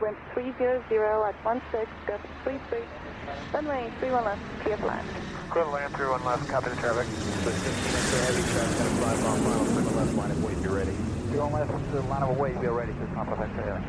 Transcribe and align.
wind 0.00 0.16
300 0.34 0.82
at 0.90 1.34
16, 1.44 1.86
gust 2.06 2.24
33, 2.44 2.78
runway 3.52 3.90
31 4.00 4.24
left, 4.24 4.40
clear 4.62 4.76
for 4.76 4.86
land. 4.86 5.06
Clear 5.50 5.64
land, 5.66 5.94
31 5.94 6.24
left, 6.24 6.48
copy 6.48 6.70
the 6.70 6.76
traffic. 6.76 7.06
So 7.06 7.50
15 7.50 7.72
into 8.00 8.16
heavy 8.24 8.42
traffic, 8.52 8.78
gonna 8.78 8.90
fly 9.00 9.12
off 9.28 9.40
final, 9.44 9.64
clear 9.66 9.84
to 9.84 9.90
left, 9.96 10.14
line 10.14 10.30
of 10.30 10.44
weight, 10.44 10.62
be 10.62 10.68
ready. 10.68 10.96
31 11.30 11.52
left, 11.52 12.08
line 12.08 12.22
of 12.22 12.38
weight, 12.38 12.60
be 12.60 12.66
ready, 12.68 12.92
just 12.92 13.12
pump 13.14 13.30
up 13.30 13.40
extra 13.40 13.62
heavy. 13.62 13.84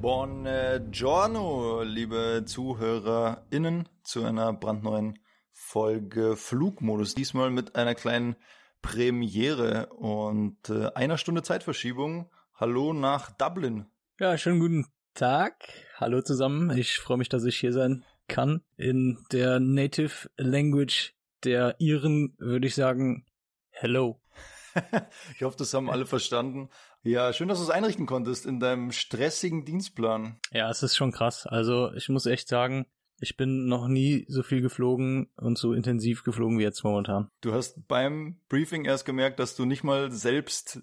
Buongiorno, 0.00 1.82
liebe 1.82 2.44
ZuhörerInnen, 2.46 3.86
zu 4.02 4.24
einer 4.24 4.52
brandneuen 4.54 5.18
Folge 5.52 6.36
Flugmodus. 6.36 7.14
Diesmal 7.14 7.50
mit 7.50 7.76
einer 7.76 7.94
kleinen 7.94 8.36
Premiere 8.80 9.88
und 9.88 10.70
äh, 10.70 10.88
einer 10.94 11.18
Stunde 11.18 11.42
Zeitverschiebung. 11.42 12.30
Hallo 12.54 12.94
nach 12.94 13.30
Dublin. 13.32 13.86
Ja, 14.20 14.36
schönen 14.36 14.60
guten 14.60 14.84
Tag. 15.14 15.54
Hallo 15.96 16.20
zusammen. 16.20 16.76
Ich 16.76 16.98
freue 16.98 17.16
mich, 17.16 17.30
dass 17.30 17.46
ich 17.46 17.56
hier 17.56 17.72
sein 17.72 18.04
kann. 18.28 18.60
In 18.76 19.16
der 19.32 19.60
Native 19.60 20.28
Language 20.36 21.14
der 21.42 21.76
Iren 21.78 22.34
würde 22.36 22.66
ich 22.66 22.74
sagen, 22.74 23.24
hello. 23.70 24.20
ich 25.34 25.42
hoffe, 25.42 25.56
das 25.56 25.72
haben 25.72 25.88
alle 25.88 26.04
verstanden. 26.04 26.68
Ja, 27.02 27.32
schön, 27.32 27.48
dass 27.48 27.60
du 27.60 27.64
es 27.64 27.70
einrichten 27.70 28.04
konntest 28.04 28.44
in 28.44 28.60
deinem 28.60 28.92
stressigen 28.92 29.64
Dienstplan. 29.64 30.38
Ja, 30.52 30.68
es 30.68 30.82
ist 30.82 30.96
schon 30.96 31.12
krass. 31.12 31.46
Also 31.46 31.90
ich 31.94 32.10
muss 32.10 32.26
echt 32.26 32.46
sagen, 32.46 32.84
ich 33.20 33.38
bin 33.38 33.68
noch 33.68 33.88
nie 33.88 34.26
so 34.28 34.42
viel 34.42 34.60
geflogen 34.60 35.30
und 35.36 35.56
so 35.56 35.72
intensiv 35.72 36.24
geflogen 36.24 36.58
wie 36.58 36.64
jetzt 36.64 36.84
momentan. 36.84 37.30
Du 37.40 37.54
hast 37.54 37.88
beim 37.88 38.38
Briefing 38.50 38.84
erst 38.84 39.06
gemerkt, 39.06 39.38
dass 39.38 39.56
du 39.56 39.64
nicht 39.64 39.82
mal 39.82 40.10
selbst 40.10 40.82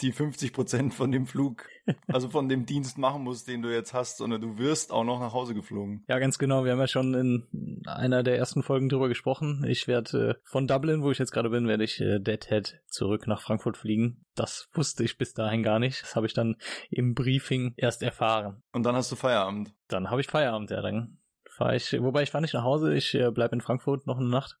die 0.00 0.12
50 0.12 0.52
Prozent 0.52 0.94
von 0.94 1.10
dem 1.10 1.26
Flug, 1.26 1.68
also 2.08 2.28
von 2.28 2.48
dem 2.48 2.66
Dienst 2.66 2.98
machen 2.98 3.22
musst, 3.22 3.48
den 3.48 3.62
du 3.62 3.72
jetzt 3.72 3.94
hast, 3.94 4.18
sondern 4.18 4.40
du 4.40 4.58
wirst 4.58 4.92
auch 4.92 5.04
noch 5.04 5.20
nach 5.20 5.32
Hause 5.32 5.54
geflogen. 5.54 6.04
Ja, 6.08 6.18
ganz 6.18 6.38
genau. 6.38 6.64
Wir 6.64 6.72
haben 6.72 6.80
ja 6.80 6.88
schon 6.88 7.14
in 7.14 7.82
einer 7.86 8.22
der 8.22 8.36
ersten 8.36 8.62
Folgen 8.62 8.88
drüber 8.88 9.08
gesprochen. 9.08 9.64
Ich 9.66 9.88
werde 9.88 10.30
äh, 10.30 10.34
von 10.44 10.66
Dublin, 10.66 11.02
wo 11.02 11.10
ich 11.10 11.18
jetzt 11.18 11.32
gerade 11.32 11.50
bin, 11.50 11.68
werde 11.68 11.84
ich 11.84 12.00
äh, 12.00 12.18
Deadhead 12.18 12.80
zurück 12.86 13.26
nach 13.26 13.40
Frankfurt 13.40 13.76
fliegen. 13.76 14.24
Das 14.34 14.68
wusste 14.74 15.04
ich 15.04 15.18
bis 15.18 15.32
dahin 15.34 15.62
gar 15.62 15.78
nicht. 15.78 16.02
Das 16.02 16.16
habe 16.16 16.26
ich 16.26 16.34
dann 16.34 16.56
im 16.90 17.14
Briefing 17.14 17.74
erst 17.76 18.02
erfahren. 18.02 18.62
Und 18.72 18.84
dann 18.84 18.96
hast 18.96 19.10
du 19.10 19.16
Feierabend. 19.16 19.74
Dann 19.88 20.10
habe 20.10 20.20
ich 20.20 20.26
Feierabend, 20.26 20.70
ja. 20.70 20.82
Dann 20.82 21.18
fahre 21.50 21.76
ich, 21.76 21.92
wobei 22.00 22.22
ich 22.22 22.30
fahre 22.30 22.42
nicht 22.42 22.54
nach 22.54 22.64
Hause. 22.64 22.94
Ich 22.94 23.14
äh, 23.14 23.30
bleib 23.30 23.52
in 23.52 23.60
Frankfurt 23.60 24.06
noch 24.06 24.18
eine 24.18 24.28
Nacht. 24.28 24.58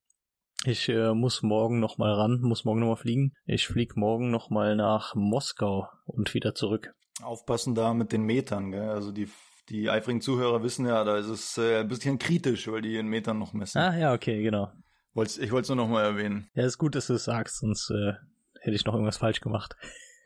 Ich 0.66 0.88
äh, 0.88 1.14
muss 1.14 1.42
morgen 1.42 1.78
noch 1.78 1.96
mal 1.96 2.12
ran, 2.12 2.40
muss 2.40 2.64
morgen 2.64 2.80
noch 2.80 2.88
mal 2.88 2.96
fliegen. 2.96 3.36
Ich 3.44 3.68
flieg 3.68 3.96
morgen 3.96 4.32
noch 4.32 4.50
mal 4.50 4.74
nach 4.74 5.14
Moskau 5.14 5.88
und 6.06 6.34
wieder 6.34 6.56
zurück. 6.56 6.92
Aufpassen 7.22 7.76
da 7.76 7.94
mit 7.94 8.10
den 8.10 8.22
Metern, 8.22 8.72
gell? 8.72 8.90
Also 8.90 9.12
die 9.12 9.28
die 9.68 9.90
eifrigen 9.90 10.20
Zuhörer 10.20 10.64
wissen 10.64 10.84
ja, 10.86 11.04
da 11.04 11.18
ist 11.18 11.28
es 11.28 11.56
äh, 11.56 11.80
ein 11.80 11.88
bisschen 11.88 12.18
kritisch, 12.18 12.66
weil 12.66 12.82
die 12.82 12.96
in 12.96 13.06
Metern 13.06 13.38
noch 13.38 13.52
messen. 13.52 13.78
Ah 13.78 13.96
ja, 13.96 14.12
okay, 14.12 14.42
genau. 14.42 14.72
Wollt's, 15.14 15.38
ich 15.38 15.52
wollte 15.52 15.62
es 15.62 15.68
nur 15.68 15.76
noch 15.76 15.88
mal 15.88 16.02
erwähnen. 16.02 16.48
Ja, 16.54 16.66
ist 16.66 16.78
gut, 16.78 16.96
dass 16.96 17.06
du 17.06 17.14
es 17.14 17.24
sagst, 17.24 17.58
sonst 17.58 17.88
äh, 17.90 18.14
hätte 18.60 18.74
ich 18.74 18.84
noch 18.84 18.94
irgendwas 18.94 19.18
falsch 19.18 19.40
gemacht. 19.40 19.76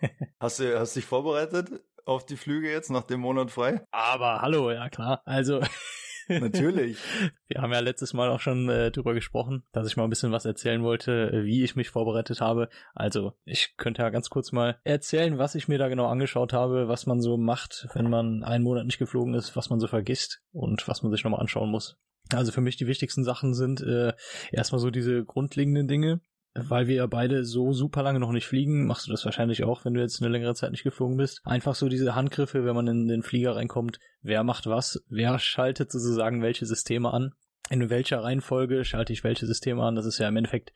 hast 0.40 0.58
du 0.58 0.78
hast 0.78 0.96
dich 0.96 1.04
vorbereitet 1.04 1.82
auf 2.06 2.24
die 2.24 2.38
Flüge 2.38 2.70
jetzt 2.70 2.90
nach 2.90 3.04
dem 3.04 3.20
Monat 3.20 3.50
frei? 3.50 3.82
Aber 3.90 4.40
hallo, 4.40 4.70
ja 4.70 4.88
klar. 4.88 5.20
Also 5.26 5.60
Natürlich. 6.38 6.98
Wir 7.48 7.62
haben 7.62 7.72
ja 7.72 7.80
letztes 7.80 8.14
Mal 8.14 8.28
auch 8.28 8.40
schon 8.40 8.68
äh, 8.68 8.90
drüber 8.90 9.14
gesprochen, 9.14 9.64
dass 9.72 9.86
ich 9.86 9.96
mal 9.96 10.04
ein 10.04 10.10
bisschen 10.10 10.32
was 10.32 10.44
erzählen 10.44 10.82
wollte, 10.82 11.42
wie 11.44 11.64
ich 11.64 11.76
mich 11.76 11.90
vorbereitet 11.90 12.40
habe. 12.40 12.68
Also, 12.94 13.32
ich 13.44 13.74
könnte 13.76 14.02
ja 14.02 14.10
ganz 14.10 14.30
kurz 14.30 14.52
mal 14.52 14.78
erzählen, 14.84 15.38
was 15.38 15.54
ich 15.54 15.68
mir 15.68 15.78
da 15.78 15.88
genau 15.88 16.06
angeschaut 16.06 16.52
habe, 16.52 16.88
was 16.88 17.06
man 17.06 17.20
so 17.20 17.36
macht, 17.36 17.88
wenn 17.94 18.08
man 18.08 18.44
einen 18.44 18.64
Monat 18.64 18.86
nicht 18.86 18.98
geflogen 18.98 19.34
ist, 19.34 19.56
was 19.56 19.70
man 19.70 19.80
so 19.80 19.88
vergisst 19.88 20.40
und 20.52 20.86
was 20.86 21.02
man 21.02 21.10
sich 21.10 21.24
nochmal 21.24 21.40
anschauen 21.40 21.70
muss. 21.70 21.98
Also 22.32 22.52
für 22.52 22.60
mich 22.60 22.76
die 22.76 22.86
wichtigsten 22.86 23.24
Sachen 23.24 23.54
sind 23.54 23.80
äh, 23.80 24.12
erstmal 24.52 24.78
so 24.78 24.90
diese 24.90 25.24
grundlegenden 25.24 25.88
Dinge, 25.88 26.20
weil 26.54 26.88
wir 26.88 26.96
ja 26.96 27.06
beide 27.06 27.44
so 27.44 27.72
super 27.72 28.02
lange 28.02 28.20
noch 28.20 28.32
nicht 28.32 28.46
fliegen, 28.46 28.86
machst 28.86 29.06
du 29.06 29.10
das 29.10 29.24
wahrscheinlich 29.24 29.64
auch, 29.64 29.84
wenn 29.84 29.94
du 29.94 30.00
jetzt 30.00 30.20
eine 30.20 30.30
längere 30.30 30.54
Zeit 30.54 30.72
nicht 30.72 30.82
geflogen 30.82 31.16
bist. 31.16 31.40
Einfach 31.44 31.74
so 31.74 31.88
diese 31.88 32.14
Handgriffe, 32.14 32.64
wenn 32.64 32.74
man 32.74 32.88
in 32.88 33.08
den 33.08 33.22
Flieger 33.22 33.56
reinkommt, 33.56 33.98
wer 34.22 34.42
macht 34.42 34.66
was, 34.66 35.02
wer 35.08 35.38
schaltet 35.38 35.92
sozusagen 35.92 36.42
welche 36.42 36.66
Systeme 36.66 37.12
an. 37.12 37.32
In 37.72 37.88
welcher 37.88 38.24
Reihenfolge 38.24 38.84
schalte 38.84 39.12
ich 39.12 39.22
welche 39.22 39.46
Systeme 39.46 39.84
an? 39.84 39.94
Das 39.94 40.04
ist 40.04 40.18
ja 40.18 40.26
im 40.26 40.36
Endeffekt 40.36 40.72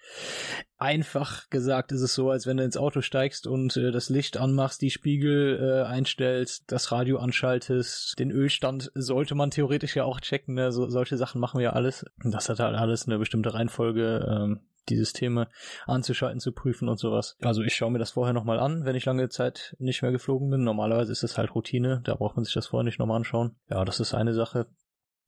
einfach 0.78 1.50
gesagt, 1.50 1.90
ist 1.90 2.02
es 2.02 2.14
so, 2.14 2.30
als 2.30 2.46
wenn 2.46 2.56
du 2.56 2.62
ins 2.62 2.76
Auto 2.76 3.00
steigst 3.00 3.48
und 3.48 3.76
äh, 3.76 3.90
das 3.90 4.10
Licht 4.10 4.36
anmachst, 4.36 4.80
die 4.80 4.90
Spiegel 4.90 5.58
äh, 5.60 5.88
einstellst, 5.88 6.70
das 6.70 6.92
Radio 6.92 7.18
anschaltest, 7.18 8.16
den 8.20 8.30
Ölstand 8.30 8.92
sollte 8.94 9.34
man 9.34 9.50
theoretisch 9.50 9.96
ja 9.96 10.04
auch 10.04 10.20
checken. 10.20 10.54
Ne? 10.54 10.70
So, 10.70 10.88
solche 10.88 11.16
Sachen 11.16 11.40
machen 11.40 11.58
wir 11.58 11.64
ja 11.64 11.72
alles. 11.72 12.06
Das 12.22 12.48
hat 12.48 12.60
halt 12.60 12.76
alles 12.76 13.08
eine 13.08 13.18
bestimmte 13.18 13.54
Reihenfolge. 13.54 14.24
Ähm, 14.30 14.60
die 14.88 14.96
Systeme 14.96 15.48
anzuschalten, 15.86 16.40
zu 16.40 16.52
prüfen 16.52 16.88
und 16.88 16.98
sowas. 16.98 17.36
Also 17.40 17.62
ich 17.62 17.74
schaue 17.74 17.90
mir 17.90 17.98
das 17.98 18.12
vorher 18.12 18.34
nochmal 18.34 18.58
an, 18.58 18.84
wenn 18.84 18.96
ich 18.96 19.04
lange 19.04 19.28
Zeit 19.28 19.74
nicht 19.78 20.02
mehr 20.02 20.12
geflogen 20.12 20.50
bin. 20.50 20.64
Normalerweise 20.64 21.12
ist 21.12 21.22
das 21.22 21.38
halt 21.38 21.54
Routine, 21.54 22.00
da 22.04 22.14
braucht 22.14 22.36
man 22.36 22.44
sich 22.44 22.54
das 22.54 22.68
vorher 22.68 22.84
nicht 22.84 22.98
nochmal 22.98 23.18
anschauen. 23.18 23.56
Ja, 23.70 23.84
das 23.84 24.00
ist 24.00 24.14
eine 24.14 24.34
Sache. 24.34 24.66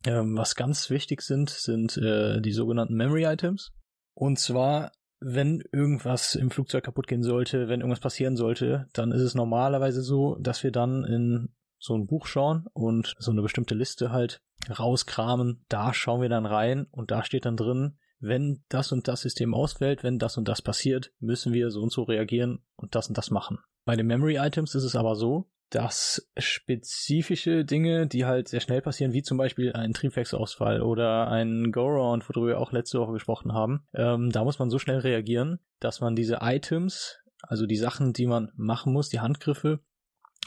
Ähm, 0.04 0.36
was 0.36 0.54
ganz 0.54 0.90
wichtig 0.90 1.22
sind, 1.22 1.50
sind 1.50 1.96
äh, 1.96 2.40
die 2.40 2.52
sogenannten 2.52 2.94
Memory 2.94 3.24
Items. 3.24 3.72
Und 4.14 4.38
zwar, 4.38 4.92
wenn 5.20 5.62
irgendwas 5.72 6.34
im 6.34 6.50
Flugzeug 6.50 6.84
kaputt 6.84 7.06
gehen 7.06 7.22
sollte, 7.22 7.68
wenn 7.68 7.80
irgendwas 7.80 8.00
passieren 8.00 8.36
sollte, 8.36 8.86
dann 8.92 9.12
ist 9.12 9.22
es 9.22 9.34
normalerweise 9.34 10.02
so, 10.02 10.36
dass 10.36 10.62
wir 10.62 10.70
dann 10.70 11.04
in 11.04 11.54
so 11.78 11.94
ein 11.94 12.06
Buch 12.06 12.26
schauen 12.26 12.66
und 12.72 13.14
so 13.18 13.30
eine 13.30 13.42
bestimmte 13.42 13.74
Liste 13.74 14.10
halt 14.10 14.40
rauskramen. 14.70 15.64
Da 15.68 15.92
schauen 15.92 16.22
wir 16.22 16.28
dann 16.28 16.46
rein 16.46 16.86
und 16.90 17.10
da 17.10 17.24
steht 17.24 17.44
dann 17.44 17.56
drin, 17.56 17.98
wenn 18.20 18.62
das 18.68 18.92
und 18.92 19.08
das 19.08 19.20
System 19.20 19.54
ausfällt, 19.54 20.02
wenn 20.02 20.18
das 20.18 20.36
und 20.36 20.48
das 20.48 20.62
passiert, 20.62 21.12
müssen 21.20 21.52
wir 21.52 21.70
so 21.70 21.82
und 21.82 21.92
so 21.92 22.02
reagieren 22.02 22.60
und 22.76 22.94
das 22.94 23.08
und 23.08 23.18
das 23.18 23.30
machen. 23.30 23.58
Bei 23.84 23.96
den 23.96 24.06
Memory 24.06 24.36
Items 24.36 24.74
ist 24.74 24.84
es 24.84 24.96
aber 24.96 25.14
so, 25.14 25.48
dass 25.70 26.30
spezifische 26.36 27.64
Dinge, 27.64 28.06
die 28.06 28.24
halt 28.24 28.48
sehr 28.48 28.60
schnell 28.60 28.80
passieren, 28.82 29.12
wie 29.12 29.22
zum 29.22 29.36
Beispiel 29.36 29.72
ein 29.72 29.92
Triebwerksausfall 29.92 30.80
oder 30.80 31.28
ein 31.28 31.72
Go-Round, 31.72 32.28
worüber 32.28 32.46
wir 32.46 32.60
auch 32.60 32.72
letzte 32.72 33.00
Woche 33.00 33.12
gesprochen 33.12 33.52
haben, 33.52 33.86
ähm, 33.94 34.30
da 34.30 34.44
muss 34.44 34.58
man 34.58 34.70
so 34.70 34.78
schnell 34.78 35.00
reagieren, 35.00 35.58
dass 35.80 36.00
man 36.00 36.14
diese 36.14 36.38
Items, 36.40 37.18
also 37.42 37.66
die 37.66 37.76
Sachen, 37.76 38.12
die 38.12 38.26
man 38.26 38.52
machen 38.56 38.92
muss, 38.92 39.08
die 39.08 39.20
Handgriffe, 39.20 39.80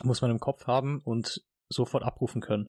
muss 0.04 0.22
man 0.22 0.32
im 0.32 0.40
Kopf 0.40 0.68
haben 0.68 1.02
und 1.04 1.44
sofort 1.68 2.04
abrufen 2.04 2.42
können 2.42 2.68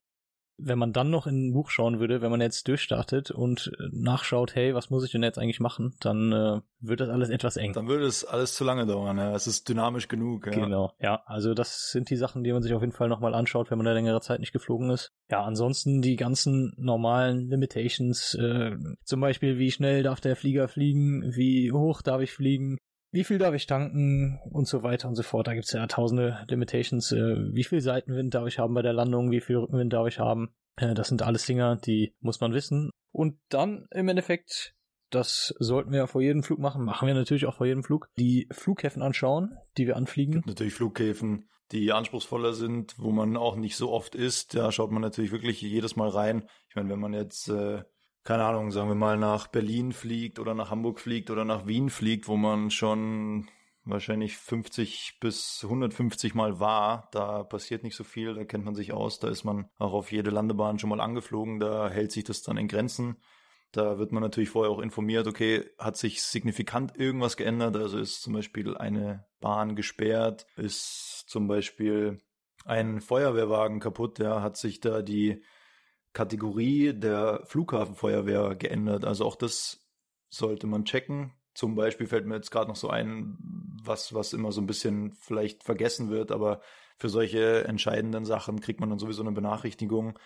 wenn 0.63 0.79
man 0.79 0.93
dann 0.93 1.09
noch 1.09 1.27
in 1.27 1.47
ein 1.47 1.53
Buch 1.53 1.69
schauen 1.69 1.99
würde, 1.99 2.21
wenn 2.21 2.31
man 2.31 2.41
jetzt 2.41 2.67
durchstartet 2.67 3.31
und 3.31 3.71
äh, 3.79 3.89
nachschaut, 3.91 4.55
hey, 4.55 4.73
was 4.73 4.89
muss 4.89 5.03
ich 5.03 5.11
denn 5.11 5.23
jetzt 5.23 5.37
eigentlich 5.37 5.59
machen, 5.59 5.95
dann 5.99 6.31
äh, 6.31 6.61
wird 6.79 6.99
das 6.99 7.09
alles 7.09 7.29
etwas 7.29 7.57
eng. 7.57 7.73
Dann 7.73 7.87
würde 7.87 8.05
es 8.05 8.25
alles 8.25 8.53
zu 8.53 8.63
lange 8.63 8.85
dauern, 8.85 9.17
ja. 9.17 9.35
Es 9.35 9.47
ist 9.47 9.67
dynamisch 9.69 10.07
genug, 10.07 10.47
ja. 10.47 10.53
Genau, 10.53 10.93
ja. 10.99 11.23
Also 11.25 11.53
das 11.53 11.91
sind 11.91 12.09
die 12.09 12.17
Sachen, 12.17 12.43
die 12.43 12.53
man 12.53 12.61
sich 12.61 12.73
auf 12.73 12.81
jeden 12.81 12.93
Fall 12.93 13.09
nochmal 13.09 13.33
anschaut, 13.33 13.71
wenn 13.71 13.77
man 13.77 13.87
eine 13.87 13.95
längere 13.95 14.21
Zeit 14.21 14.39
nicht 14.39 14.53
geflogen 14.53 14.89
ist. 14.89 15.11
Ja, 15.29 15.43
ansonsten 15.43 16.01
die 16.01 16.15
ganzen 16.15 16.73
normalen 16.77 17.49
Limitations, 17.49 18.35
äh, 18.35 18.75
zum 19.03 19.21
Beispiel, 19.21 19.57
wie 19.57 19.71
schnell 19.71 20.03
darf 20.03 20.21
der 20.21 20.35
Flieger 20.35 20.67
fliegen, 20.67 21.35
wie 21.35 21.71
hoch 21.71 22.01
darf 22.01 22.21
ich 22.21 22.31
fliegen, 22.31 22.77
wie 23.11 23.23
viel 23.23 23.37
darf 23.37 23.53
ich 23.53 23.67
tanken 23.67 24.39
und 24.51 24.67
so 24.67 24.83
weiter 24.83 25.07
und 25.07 25.15
so 25.15 25.23
fort. 25.23 25.47
Da 25.47 25.53
gibt's 25.53 25.73
ja 25.73 25.85
tausende 25.87 26.45
Limitations. 26.47 27.11
Äh, 27.11 27.53
wie 27.53 27.63
viel 27.63 27.81
Seitenwind 27.81 28.33
darf 28.33 28.47
ich 28.47 28.59
haben 28.59 28.73
bei 28.73 28.81
der 28.81 28.93
Landung? 28.93 29.31
Wie 29.31 29.41
viel 29.41 29.57
Rückenwind 29.57 29.91
darf 29.93 30.07
ich 30.07 30.19
haben? 30.19 30.53
Äh, 30.77 30.93
das 30.93 31.09
sind 31.09 31.21
alles 31.21 31.45
Dinger, 31.45 31.75
die 31.75 32.15
muss 32.19 32.39
man 32.39 32.53
wissen. 32.53 32.89
Und 33.11 33.37
dann 33.49 33.87
im 33.91 34.07
Endeffekt, 34.07 34.73
das 35.09 35.53
sollten 35.59 35.91
wir 35.91 36.07
vor 36.07 36.21
jedem 36.21 36.43
Flug 36.43 36.59
machen, 36.59 36.85
machen 36.85 37.07
wir 37.07 37.13
natürlich 37.13 37.45
auch 37.45 37.55
vor 37.55 37.67
jedem 37.67 37.83
Flug, 37.83 38.07
die 38.17 38.47
Flughäfen 38.51 39.01
anschauen, 39.01 39.57
die 39.77 39.87
wir 39.87 39.97
anfliegen. 39.97 40.35
Gibt 40.35 40.47
natürlich 40.47 40.73
Flughäfen, 40.73 41.49
die 41.73 41.91
anspruchsvoller 41.91 42.53
sind, 42.53 42.95
wo 42.97 43.11
man 43.11 43.35
auch 43.35 43.57
nicht 43.57 43.75
so 43.75 43.91
oft 43.91 44.15
ist. 44.15 44.55
Da 44.55 44.71
schaut 44.71 44.91
man 44.91 45.01
natürlich 45.01 45.31
wirklich 45.31 45.61
jedes 45.61 45.97
Mal 45.97 46.09
rein. 46.09 46.47
Ich 46.69 46.75
meine, 46.75 46.89
wenn 46.89 46.99
man 46.99 47.13
jetzt 47.13 47.49
äh, 47.49 47.83
keine 48.23 48.45
Ahnung, 48.45 48.71
sagen 48.71 48.89
wir 48.89 48.95
mal 48.95 49.17
nach 49.17 49.47
Berlin 49.47 49.93
fliegt 49.93 50.39
oder 50.39 50.53
nach 50.53 50.69
Hamburg 50.69 50.99
fliegt 50.99 51.29
oder 51.31 51.45
nach 51.45 51.65
Wien 51.65 51.89
fliegt, 51.89 52.27
wo 52.27 52.37
man 52.37 52.69
schon 52.71 53.47
wahrscheinlich 53.83 54.37
50 54.37 55.17
bis 55.19 55.61
150 55.63 56.35
Mal 56.35 56.59
war, 56.59 57.09
da 57.11 57.43
passiert 57.43 57.83
nicht 57.83 57.95
so 57.95 58.03
viel, 58.03 58.35
da 58.35 58.43
kennt 58.43 58.65
man 58.65 58.75
sich 58.75 58.93
aus, 58.93 59.19
da 59.19 59.27
ist 59.27 59.43
man 59.43 59.69
auch 59.79 59.93
auf 59.93 60.11
jede 60.11 60.29
Landebahn 60.29 60.77
schon 60.77 60.89
mal 60.89 61.01
angeflogen, 61.01 61.59
da 61.59 61.89
hält 61.89 62.11
sich 62.11 62.23
das 62.23 62.43
dann 62.43 62.57
in 62.57 62.67
Grenzen. 62.67 63.17
Da 63.71 63.97
wird 63.97 64.11
man 64.11 64.21
natürlich 64.21 64.49
vorher 64.49 64.71
auch 64.71 64.81
informiert, 64.81 65.27
okay, 65.27 65.63
hat 65.79 65.95
sich 65.95 66.21
signifikant 66.21 66.97
irgendwas 66.99 67.37
geändert, 67.37 67.77
also 67.77 67.99
ist 67.99 68.21
zum 68.21 68.33
Beispiel 68.33 68.75
eine 68.75 69.25
Bahn 69.39 69.77
gesperrt, 69.77 70.45
ist 70.57 71.23
zum 71.27 71.47
Beispiel 71.47 72.19
ein 72.65 72.99
Feuerwehrwagen 72.99 73.79
kaputt, 73.79 74.19
ja, 74.19 74.41
hat 74.41 74.57
sich 74.57 74.81
da 74.81 75.01
die 75.01 75.41
Kategorie 76.13 76.93
der 76.93 77.41
Flughafenfeuerwehr 77.45 78.55
geändert. 78.55 79.05
Also 79.05 79.25
auch 79.25 79.35
das 79.35 79.87
sollte 80.29 80.67
man 80.67 80.85
checken. 80.85 81.33
Zum 81.53 81.75
Beispiel 81.75 82.07
fällt 82.07 82.25
mir 82.25 82.35
jetzt 82.35 82.51
gerade 82.51 82.69
noch 82.69 82.75
so 82.75 82.89
ein, 82.89 83.37
was, 83.83 84.13
was 84.13 84.33
immer 84.33 84.51
so 84.51 84.61
ein 84.61 84.67
bisschen 84.67 85.11
vielleicht 85.13 85.63
vergessen 85.63 86.09
wird, 86.09 86.31
aber 86.31 86.61
für 86.97 87.09
solche 87.09 87.65
entscheidenden 87.65 88.25
Sachen 88.25 88.61
kriegt 88.61 88.79
man 88.79 88.89
dann 88.89 88.99
sowieso 88.99 89.21
eine 89.21 89.31
Benachrichtigung. 89.31 90.17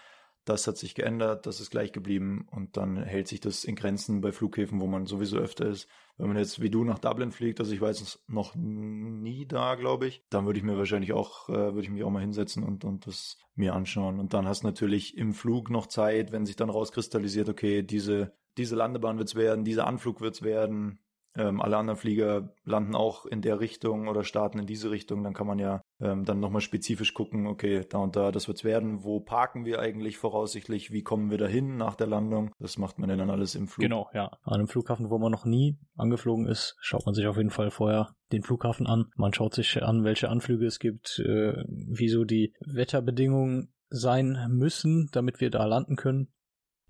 Das 0.45 0.67
hat 0.67 0.77
sich 0.77 0.93
geändert, 0.93 1.47
das 1.47 1.59
ist 1.59 1.71
gleich 1.71 1.91
geblieben 1.91 2.47
und 2.51 2.77
dann 2.77 2.97
hält 2.97 3.27
sich 3.27 3.39
das 3.39 3.63
in 3.63 3.75
Grenzen 3.75 4.21
bei 4.21 4.31
Flughäfen, 4.31 4.79
wo 4.79 4.85
man 4.85 5.07
sowieso 5.07 5.37
öfter 5.37 5.67
ist. 5.67 5.87
Wenn 6.17 6.27
man 6.27 6.37
jetzt 6.37 6.61
wie 6.61 6.69
du 6.69 6.83
nach 6.83 6.99
Dublin 6.99 7.31
fliegt, 7.31 7.59
also 7.59 7.73
ich 7.73 7.81
weiß 7.81 7.99
es 8.01 8.23
noch 8.27 8.53
nie 8.55 9.47
da, 9.47 9.73
glaube 9.73 10.05
ich, 10.07 10.23
dann 10.29 10.45
würde 10.45 10.59
ich 10.59 10.63
mir 10.63 10.77
wahrscheinlich 10.77 11.13
auch, 11.13 11.49
äh, 11.49 11.53
würde 11.53 11.81
ich 11.81 11.89
mich 11.89 12.03
auch 12.03 12.11
mal 12.11 12.21
hinsetzen 12.21 12.63
und, 12.63 12.85
und 12.85 13.07
das 13.07 13.37
mir 13.55 13.73
anschauen. 13.73 14.19
Und 14.19 14.35
dann 14.35 14.47
hast 14.47 14.61
du 14.61 14.67
natürlich 14.67 15.17
im 15.17 15.33
Flug 15.33 15.71
noch 15.71 15.87
Zeit, 15.87 16.31
wenn 16.31 16.45
sich 16.45 16.55
dann 16.55 16.69
rauskristallisiert, 16.69 17.49
okay, 17.49 17.81
diese, 17.81 18.33
diese 18.57 18.75
Landebahn 18.75 19.17
wird's 19.17 19.35
werden, 19.35 19.65
dieser 19.65 19.87
Anflug 19.87 20.21
wird's 20.21 20.43
werden, 20.43 20.99
ähm, 21.35 21.61
alle 21.61 21.77
anderen 21.77 21.99
Flieger 21.99 22.53
landen 22.63 22.95
auch 22.95 23.25
in 23.25 23.41
der 23.41 23.59
Richtung 23.59 24.07
oder 24.07 24.23
starten 24.23 24.59
in 24.59 24.65
diese 24.65 24.91
Richtung, 24.91 25.23
dann 25.23 25.33
kann 25.33 25.47
man 25.47 25.59
ja 25.59 25.81
ähm, 25.99 26.25
dann 26.25 26.39
nochmal 26.39 26.61
spezifisch 26.61 27.13
gucken, 27.13 27.47
okay, 27.47 27.85
da 27.89 27.99
und 27.99 28.15
da, 28.15 28.31
das 28.31 28.47
wird's 28.47 28.63
werden, 28.63 29.03
wo 29.03 29.19
parken 29.19 29.65
wir 29.65 29.79
eigentlich 29.79 30.17
voraussichtlich, 30.17 30.91
wie 30.91 31.03
kommen 31.03 31.29
wir 31.29 31.37
dahin 31.37 31.77
nach 31.77 31.95
der 31.95 32.07
Landung, 32.07 32.51
das 32.59 32.77
macht 32.77 32.99
man 32.99 33.09
ja 33.09 33.15
dann 33.15 33.29
alles 33.29 33.55
im 33.55 33.67
Flug. 33.67 33.83
Genau, 33.83 34.09
ja. 34.13 34.31
An 34.43 34.55
einem 34.55 34.67
Flughafen, 34.67 35.09
wo 35.09 35.17
man 35.17 35.31
noch 35.31 35.45
nie 35.45 35.77
angeflogen 35.95 36.47
ist, 36.47 36.75
schaut 36.79 37.05
man 37.05 37.15
sich 37.15 37.27
auf 37.27 37.37
jeden 37.37 37.51
Fall 37.51 37.71
vorher 37.71 38.15
den 38.31 38.43
Flughafen 38.43 38.87
an. 38.87 39.05
Man 39.15 39.33
schaut 39.33 39.53
sich 39.53 39.81
an, 39.83 40.03
welche 40.03 40.29
Anflüge 40.29 40.65
es 40.65 40.79
gibt, 40.79 41.19
äh, 41.19 41.53
wieso 41.67 42.23
die 42.23 42.53
Wetterbedingungen 42.65 43.73
sein 43.89 44.47
müssen, 44.49 45.09
damit 45.11 45.39
wir 45.39 45.51
da 45.51 45.65
landen 45.65 45.95
können 45.95 46.29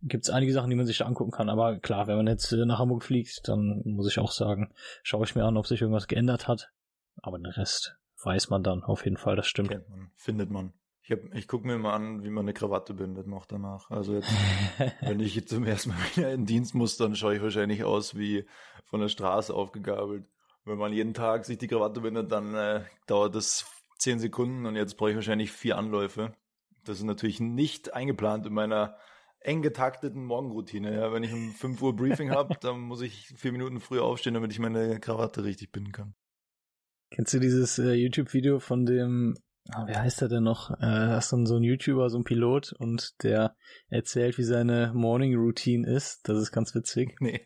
gibt 0.05 0.25
es 0.25 0.29
einige 0.29 0.53
Sachen, 0.53 0.69
die 0.69 0.75
man 0.75 0.85
sich 0.85 0.99
da 0.99 1.05
angucken 1.05 1.31
kann. 1.31 1.49
Aber 1.49 1.79
klar, 1.79 2.07
wenn 2.07 2.17
man 2.17 2.27
jetzt 2.27 2.51
äh, 2.51 2.65
nach 2.65 2.79
Hamburg 2.79 3.03
fliegt, 3.03 3.47
dann 3.47 3.81
muss 3.85 4.07
ich 4.07 4.19
auch 4.19 4.31
sagen, 4.31 4.71
schaue 5.03 5.25
ich 5.25 5.35
mir 5.35 5.43
an, 5.43 5.57
ob 5.57 5.67
sich 5.67 5.81
irgendwas 5.81 6.07
geändert 6.07 6.47
hat. 6.47 6.71
Aber 7.17 7.37
den 7.37 7.47
Rest 7.47 7.97
weiß 8.23 8.49
man 8.49 8.63
dann 8.63 8.83
auf 8.83 9.03
jeden 9.03 9.17
Fall, 9.17 9.35
das 9.35 9.47
stimmt. 9.47 9.69
Kennt 9.69 9.89
man, 9.89 10.11
findet 10.15 10.49
man. 10.49 10.73
Ich, 11.01 11.11
hab, 11.11 11.19
ich 11.35 11.47
gucke 11.47 11.67
mir 11.67 11.77
mal 11.77 11.93
an, 11.93 12.23
wie 12.23 12.29
man 12.29 12.45
eine 12.45 12.53
Krawatte 12.53 12.95
bindet 12.95 13.27
noch 13.27 13.45
danach. 13.45 13.91
Also 13.91 14.15
jetzt, 14.15 14.31
wenn 15.01 15.19
ich 15.19 15.47
zum 15.47 15.65
ersten 15.65 15.89
Mal 15.89 15.97
wieder 16.15 16.31
in 16.31 16.45
Dienst 16.45 16.73
muss, 16.73 16.97
dann 16.97 17.15
schaue 17.15 17.35
ich 17.35 17.41
wahrscheinlich 17.41 17.83
aus 17.83 18.15
wie 18.15 18.45
von 18.85 19.01
der 19.01 19.09
Straße 19.09 19.53
aufgegabelt. 19.53 20.25
Wenn 20.63 20.79
man 20.79 20.93
jeden 20.93 21.13
Tag 21.13 21.45
sich 21.45 21.59
die 21.59 21.67
Krawatte 21.67 22.01
bindet, 22.01 22.31
dann 22.31 22.55
äh, 22.55 22.81
dauert 23.05 23.35
das 23.35 23.65
zehn 23.99 24.19
Sekunden 24.19 24.65
und 24.65 24.75
jetzt 24.75 24.97
brauche 24.97 25.11
ich 25.11 25.15
wahrscheinlich 25.15 25.51
vier 25.51 25.77
Anläufe. 25.77 26.33
Das 26.83 26.97
ist 26.97 27.03
natürlich 27.03 27.39
nicht 27.39 27.93
eingeplant 27.93 28.47
in 28.47 28.53
meiner 28.53 28.97
eng 29.45 29.61
getakteten 29.61 30.25
Morgenroutine. 30.25 30.93
Ja, 30.93 31.13
wenn 31.13 31.23
ich 31.23 31.33
um 31.33 31.51
5 31.51 31.81
Uhr 31.81 31.95
Briefing 31.95 32.31
habe, 32.31 32.55
dann 32.61 32.79
muss 32.81 33.01
ich 33.01 33.33
vier 33.35 33.51
Minuten 33.51 33.79
früher 33.79 34.03
aufstehen, 34.03 34.33
damit 34.33 34.51
ich 34.51 34.59
meine 34.59 34.99
Krawatte 34.99 35.43
richtig 35.43 35.71
binden 35.71 35.91
kann. 35.91 36.15
Kennst 37.11 37.33
du 37.33 37.39
dieses 37.39 37.77
äh, 37.77 37.93
YouTube-Video 37.93 38.59
von 38.59 38.85
dem, 38.85 39.35
ah, 39.69 39.87
wie 39.87 39.95
heißt 39.95 40.21
der 40.21 40.27
denn 40.27 40.43
noch? 40.43 40.71
Äh, 40.71 40.77
das 40.81 41.25
ist 41.25 41.29
so 41.29 41.37
ein, 41.37 41.45
so 41.45 41.55
ein 41.57 41.63
YouTuber, 41.63 42.09
so 42.09 42.17
ein 42.17 42.23
Pilot 42.23 42.73
und 42.73 43.13
der 43.23 43.55
erzählt, 43.89 44.37
wie 44.37 44.43
seine 44.43 44.91
Morning 44.93 45.35
Routine 45.35 45.87
ist. 45.87 46.27
Das 46.27 46.37
ist 46.39 46.51
ganz 46.51 46.73
witzig. 46.75 47.15
Nee. 47.19 47.45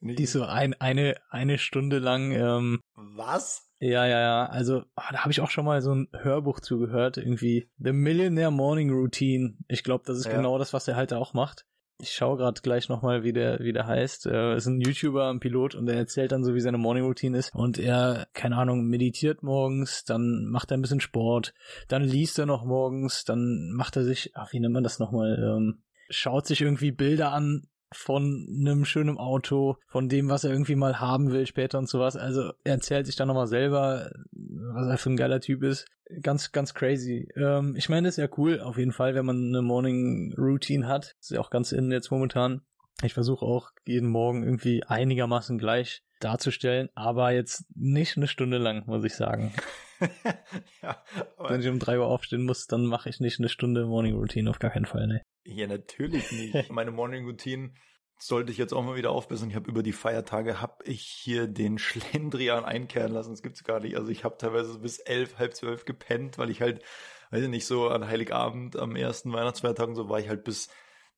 Die 0.00 0.22
ist 0.22 0.32
so 0.32 0.44
ein, 0.44 0.74
eine, 0.74 1.16
eine 1.30 1.58
Stunde 1.58 1.98
lang. 1.98 2.30
Ähm, 2.32 2.80
Was? 2.94 3.67
Ja, 3.80 4.06
ja, 4.06 4.20
ja. 4.20 4.46
Also, 4.46 4.82
ah, 4.96 5.12
da 5.12 5.20
habe 5.20 5.30
ich 5.30 5.40
auch 5.40 5.50
schon 5.50 5.64
mal 5.64 5.80
so 5.82 5.94
ein 5.94 6.08
Hörbuch 6.12 6.60
zugehört, 6.60 7.16
irgendwie 7.16 7.68
The 7.78 7.92
Millionaire 7.92 8.50
Morning 8.50 8.90
Routine. 8.90 9.54
Ich 9.68 9.84
glaube, 9.84 10.04
das 10.06 10.18
ist 10.18 10.26
ja. 10.26 10.36
genau 10.36 10.58
das, 10.58 10.72
was 10.72 10.88
er 10.88 10.96
halt 10.96 11.12
auch 11.12 11.32
macht. 11.32 11.64
Ich 12.00 12.12
schaue 12.12 12.36
gerade 12.36 12.60
gleich 12.60 12.88
nochmal, 12.88 13.24
wie 13.24 13.32
der, 13.32 13.58
wie 13.60 13.72
der 13.72 13.86
heißt. 13.86 14.26
Er 14.26 14.54
ist 14.54 14.66
ein 14.66 14.80
YouTuber, 14.80 15.30
ein 15.30 15.40
Pilot 15.40 15.74
und 15.74 15.88
er 15.88 15.96
erzählt 15.96 16.30
dann 16.30 16.44
so, 16.44 16.54
wie 16.54 16.60
seine 16.60 16.78
Morning 16.78 17.04
Routine 17.04 17.36
ist. 17.36 17.54
Und 17.54 17.78
er, 17.78 18.28
keine 18.34 18.56
Ahnung, 18.56 18.86
meditiert 18.86 19.42
morgens, 19.42 20.04
dann 20.04 20.46
macht 20.46 20.70
er 20.70 20.78
ein 20.78 20.82
bisschen 20.82 21.00
Sport, 21.00 21.54
dann 21.88 22.02
liest 22.02 22.38
er 22.38 22.46
noch 22.46 22.64
morgens, 22.64 23.24
dann 23.24 23.72
macht 23.72 23.96
er 23.96 24.04
sich, 24.04 24.32
ach, 24.34 24.52
wie 24.52 24.60
nennt 24.60 24.74
man 24.74 24.84
das 24.84 25.00
nochmal, 25.00 25.38
ähm, 25.42 25.82
schaut 26.08 26.46
sich 26.46 26.60
irgendwie 26.60 26.92
Bilder 26.92 27.32
an 27.32 27.66
von 27.92 28.46
einem 28.50 28.84
schönen 28.84 29.18
Auto, 29.18 29.76
von 29.86 30.08
dem, 30.08 30.28
was 30.28 30.44
er 30.44 30.50
irgendwie 30.50 30.74
mal 30.74 31.00
haben 31.00 31.30
will 31.30 31.46
später 31.46 31.78
und 31.78 31.88
sowas. 31.88 32.16
Also 32.16 32.52
er 32.64 32.74
erzählt 32.74 33.06
sich 33.06 33.16
dann 33.16 33.28
nochmal 33.28 33.46
selber, 33.46 34.10
was 34.32 34.88
er 34.88 34.98
für 34.98 35.10
ein 35.10 35.16
geiler 35.16 35.40
Typ 35.40 35.62
ist. 35.62 35.86
Ganz, 36.22 36.52
ganz 36.52 36.74
crazy. 36.74 37.28
Ähm, 37.36 37.74
ich 37.76 37.88
meine, 37.88 38.08
ist 38.08 38.18
ja 38.18 38.28
cool, 38.36 38.60
auf 38.60 38.78
jeden 38.78 38.92
Fall, 38.92 39.14
wenn 39.14 39.26
man 39.26 39.48
eine 39.48 39.62
Morning 39.62 40.34
Routine 40.36 40.86
hat. 40.86 41.16
Ist 41.20 41.30
ja 41.30 41.40
auch 41.40 41.50
ganz 41.50 41.72
innen 41.72 41.92
jetzt 41.92 42.10
momentan. 42.10 42.62
Ich 43.02 43.14
versuche 43.14 43.44
auch 43.44 43.70
jeden 43.86 44.08
Morgen 44.08 44.42
irgendwie 44.42 44.82
einigermaßen 44.84 45.58
gleich 45.58 46.02
darzustellen, 46.18 46.88
aber 46.94 47.32
jetzt 47.32 47.64
nicht 47.74 48.16
eine 48.16 48.28
Stunde 48.28 48.58
lang, 48.58 48.84
muss 48.86 49.04
ich 49.04 49.14
sagen. 49.14 49.52
ja, 50.82 51.02
Wenn 51.38 51.60
ich 51.60 51.68
um 51.68 51.78
drei 51.78 51.98
Uhr 51.98 52.06
aufstehen 52.06 52.44
muss, 52.44 52.66
dann 52.66 52.86
mache 52.86 53.08
ich 53.08 53.20
nicht 53.20 53.38
eine 53.38 53.48
Stunde 53.48 53.86
Morning 53.86 54.14
Routine, 54.14 54.50
auf 54.50 54.58
gar 54.58 54.70
keinen 54.70 54.86
Fall, 54.86 55.06
ne. 55.06 55.22
Ja, 55.44 55.66
natürlich 55.66 56.30
nicht. 56.32 56.70
Meine 56.70 56.90
Morning 56.90 57.24
Routine 57.24 57.72
sollte 58.18 58.52
ich 58.52 58.58
jetzt 58.58 58.72
auch 58.72 58.82
mal 58.82 58.96
wieder 58.96 59.12
aufbessern. 59.12 59.50
Ich 59.50 59.56
habe 59.56 59.70
über 59.70 59.82
die 59.82 59.92
Feiertage 59.92 60.60
habe 60.60 60.84
ich 60.84 61.02
hier 61.02 61.46
den 61.46 61.78
Schlendrian 61.78 62.64
einkehren 62.64 63.12
lassen. 63.12 63.30
Das 63.30 63.42
gibt's 63.42 63.64
gar 63.64 63.80
nicht. 63.80 63.96
Also 63.96 64.10
ich 64.10 64.24
habe 64.24 64.36
teilweise 64.38 64.78
bis 64.78 64.98
elf, 64.98 65.38
halb 65.38 65.54
zwölf 65.54 65.84
gepennt, 65.84 66.36
weil 66.36 66.50
ich 66.50 66.60
halt, 66.60 66.82
weiß 67.30 67.44
ich 67.44 67.48
nicht, 67.48 67.66
so 67.66 67.88
an 67.88 68.06
Heiligabend 68.06 68.76
am 68.76 68.96
ersten 68.96 69.32
Weihnachtsfeiertag 69.32 69.88
und 69.88 69.94
so 69.94 70.08
war 70.08 70.18
ich 70.18 70.28
halt 70.28 70.44
bis 70.44 70.68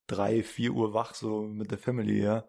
drei, 0.06 0.42
vier 0.42 0.72
Uhr 0.72 0.92
wach, 0.92 1.14
so 1.14 1.42
mit 1.42 1.70
der 1.70 1.78
Family, 1.78 2.22
ja. 2.22 2.44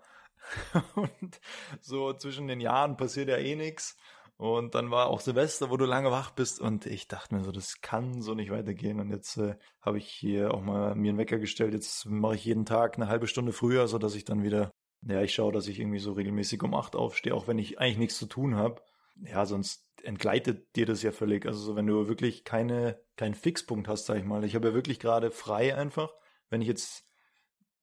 Und 0.95 1.39
so 1.81 2.13
zwischen 2.13 2.47
den 2.47 2.61
Jahren 2.61 2.97
passiert 2.97 3.29
ja 3.29 3.38
eh 3.38 3.55
nix. 3.55 3.97
Und 4.41 4.73
dann 4.73 4.89
war 4.89 5.05
auch 5.05 5.19
Silvester, 5.19 5.69
wo 5.69 5.77
du 5.77 5.85
lange 5.85 6.09
wach 6.09 6.31
bist. 6.31 6.59
Und 6.59 6.88
ich 6.88 7.07
dachte 7.07 7.35
mir 7.35 7.43
so, 7.43 7.51
das 7.51 7.81
kann 7.81 8.23
so 8.23 8.33
nicht 8.33 8.49
weitergehen. 8.49 8.99
Und 8.99 9.11
jetzt 9.11 9.38
äh, 9.38 9.55
habe 9.81 9.99
ich 9.99 10.07
hier 10.07 10.53
auch 10.53 10.61
mal 10.61 10.95
mir 10.95 11.09
einen 11.09 11.19
Wecker 11.19 11.38
gestellt. 11.38 11.75
Jetzt 11.75 12.07
mache 12.07 12.33
ich 12.33 12.45
jeden 12.45 12.65
Tag 12.65 12.95
eine 12.95 13.07
halbe 13.07 13.27
Stunde 13.27 13.53
früher, 13.53 13.88
so 13.88 13.99
dass 13.99 14.15
ich 14.15 14.25
dann 14.25 14.41
wieder, 14.41 14.71
ja, 15.03 15.21
ich 15.21 15.35
schaue, 15.35 15.51
dass 15.51 15.67
ich 15.67 15.79
irgendwie 15.79 15.99
so 15.99 16.13
regelmäßig 16.13 16.63
um 16.63 16.73
acht 16.73 16.95
aufstehe, 16.95 17.35
auch 17.35 17.47
wenn 17.47 17.59
ich 17.59 17.79
eigentlich 17.79 17.99
nichts 17.99 18.17
zu 18.17 18.25
tun 18.25 18.55
habe. 18.55 18.81
Ja, 19.23 19.45
sonst 19.45 19.85
entgleitet 20.01 20.75
dir 20.75 20.88
das 20.88 21.03
ja 21.03 21.11
völlig. 21.11 21.45
Also 21.45 21.59
so, 21.59 21.75
wenn 21.75 21.85
du 21.85 22.07
wirklich 22.07 22.43
keine, 22.43 22.99
keinen 23.17 23.35
Fixpunkt 23.35 23.88
hast, 23.88 24.07
sag 24.07 24.17
ich 24.17 24.25
mal. 24.25 24.43
Ich 24.43 24.55
habe 24.55 24.69
ja 24.69 24.73
wirklich 24.73 24.99
gerade 24.99 25.29
frei 25.29 25.75
einfach. 25.75 26.15
Wenn 26.49 26.61
ich 26.61 26.67
jetzt 26.67 27.05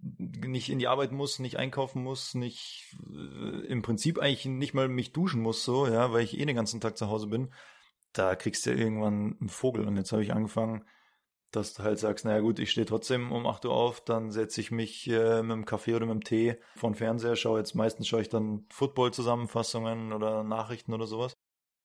nicht 0.01 0.69
in 0.69 0.79
die 0.79 0.89
Arbeit 0.89 1.13
muss, 1.13 1.39
nicht 1.39 1.57
einkaufen 1.57 2.03
muss, 2.03 2.35
nicht 2.35 2.97
äh, 3.11 3.67
im 3.67 3.83
Prinzip 3.83 4.19
eigentlich 4.19 4.47
nicht 4.47 4.75
mal 4.75 4.89
mich 4.89 5.13
duschen 5.13 5.43
muss, 5.43 5.65
so, 5.65 5.87
ja, 5.87 6.13
weil 6.13 6.23
ich 6.23 6.39
eh 6.39 6.45
den 6.45 6.57
ganzen 6.57 6.81
Tag 6.81 6.97
zu 6.97 7.09
Hause 7.09 7.27
bin, 7.27 7.53
da 8.13 8.37
kriegst 8.37 8.67
du 8.67 8.71
irgendwann 8.73 9.37
einen 9.41 9.49
Vogel. 9.49 9.87
Und 9.87 9.97
jetzt 9.97 10.13
habe 10.13 10.23
ich 10.23 10.33
angefangen, 10.33 10.85
dass 11.51 11.75
du 11.75 11.83
halt 11.83 11.99
sagst, 11.99 12.25
naja 12.25 12.41
gut, 12.41 12.59
ich 12.59 12.71
stehe 12.71 12.87
trotzdem 12.87 13.33
um 13.33 13.47
8 13.47 13.65
Uhr 13.65 13.73
auf, 13.73 14.01
dann 14.05 14.31
setze 14.31 14.61
ich 14.61 14.71
mich 14.71 15.09
äh, 15.09 15.43
mit 15.43 15.53
dem 15.53 15.65
Kaffee 15.65 15.95
oder 15.95 16.07
mit 16.07 16.15
dem 16.15 16.25
Tee 16.25 16.57
vor 16.77 16.91
den 16.91 16.97
Fernseher, 16.97 17.37
schaue 17.37 17.59
jetzt 17.59 17.75
meistens 17.75 18.07
schaue 18.07 18.21
ich 18.21 18.29
dann 18.29 18.67
Football-Zusammenfassungen 18.71 20.13
oder 20.13 20.45
Nachrichten 20.45 20.93
oder 20.93 21.07
sowas. 21.07 21.35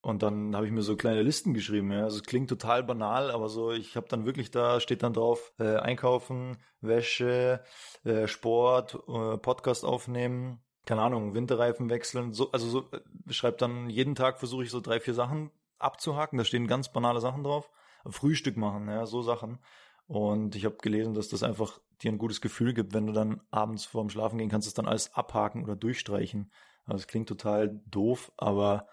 Und 0.03 0.21
dann 0.21 0.53
habe 0.53 0.65
ich 0.65 0.73
mir 0.73 0.81
so 0.81 0.97
kleine 0.97 1.21
Listen 1.21 1.53
geschrieben. 1.53 1.89
Ja. 1.93 2.03
Also 2.03 2.17
es 2.17 2.23
klingt 2.23 2.49
total 2.49 2.83
banal, 2.83 3.31
aber 3.31 3.47
so, 3.47 3.71
ich 3.71 3.95
habe 3.95 4.09
dann 4.09 4.25
wirklich 4.25 4.51
da, 4.51 4.81
steht 4.81 5.01
dann 5.01 5.13
drauf, 5.13 5.53
äh, 5.59 5.77
einkaufen, 5.77 6.57
Wäsche, 6.81 7.63
äh, 8.03 8.27
Sport, 8.27 8.95
äh, 9.07 9.37
Podcast 9.37 9.85
aufnehmen, 9.85 10.61
keine 10.85 11.03
Ahnung, 11.03 11.35
Winterreifen 11.35 11.89
wechseln. 11.89 12.33
So, 12.33 12.51
also 12.51 12.67
so, 12.67 12.79
äh, 12.91 12.99
schreibt 13.31 13.61
dann 13.61 13.89
jeden 13.89 14.13
Tag 14.13 14.39
versuche 14.39 14.63
ich 14.63 14.71
so 14.71 14.81
drei, 14.81 14.99
vier 14.99 15.13
Sachen 15.13 15.51
abzuhaken. 15.79 16.37
Da 16.37 16.43
stehen 16.43 16.67
ganz 16.67 16.91
banale 16.91 17.21
Sachen 17.21 17.45
drauf. 17.45 17.69
Frühstück 18.05 18.57
machen, 18.57 18.89
ja, 18.89 19.05
so 19.05 19.21
Sachen. 19.21 19.59
Und 20.07 20.57
ich 20.57 20.65
habe 20.65 20.75
gelesen, 20.81 21.13
dass 21.13 21.29
das 21.29 21.43
einfach 21.43 21.79
dir 22.01 22.11
ein 22.11 22.17
gutes 22.17 22.41
Gefühl 22.41 22.73
gibt, 22.73 22.93
wenn 22.93 23.07
du 23.07 23.13
dann 23.13 23.39
abends 23.51 23.85
vorm 23.85 24.09
Schlafen 24.09 24.37
gehen 24.37 24.49
kannst, 24.49 24.67
es 24.67 24.73
dann 24.73 24.85
alles 24.85 25.13
abhaken 25.13 25.63
oder 25.63 25.77
durchstreichen. 25.77 26.51
Also 26.83 26.97
es 26.97 27.07
klingt 27.07 27.29
total 27.29 27.81
doof, 27.85 28.33
aber 28.35 28.89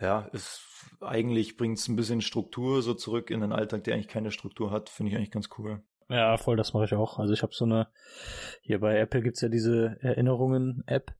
ja, 0.00 0.28
ist 0.32 0.62
eigentlich 1.00 1.56
bringt 1.56 1.78
es 1.78 1.88
ein 1.88 1.96
bisschen 1.96 2.20
Struktur 2.20 2.82
so 2.82 2.94
zurück 2.94 3.30
in 3.30 3.40
den 3.40 3.52
Alltag, 3.52 3.84
der 3.84 3.94
eigentlich 3.94 4.08
keine 4.08 4.30
Struktur 4.30 4.70
hat, 4.70 4.88
finde 4.88 5.10
ich 5.10 5.16
eigentlich 5.16 5.30
ganz 5.30 5.48
cool. 5.58 5.82
Ja, 6.08 6.36
voll, 6.36 6.56
das 6.56 6.72
mache 6.72 6.84
ich 6.84 6.94
auch. 6.94 7.18
Also 7.18 7.32
ich 7.32 7.42
habe 7.42 7.52
so 7.52 7.64
eine, 7.64 7.88
hier 8.62 8.80
bei 8.80 8.96
Apple 8.98 9.22
gibt's 9.22 9.40
ja 9.40 9.48
diese 9.48 9.96
Erinnerungen-App 10.00 11.14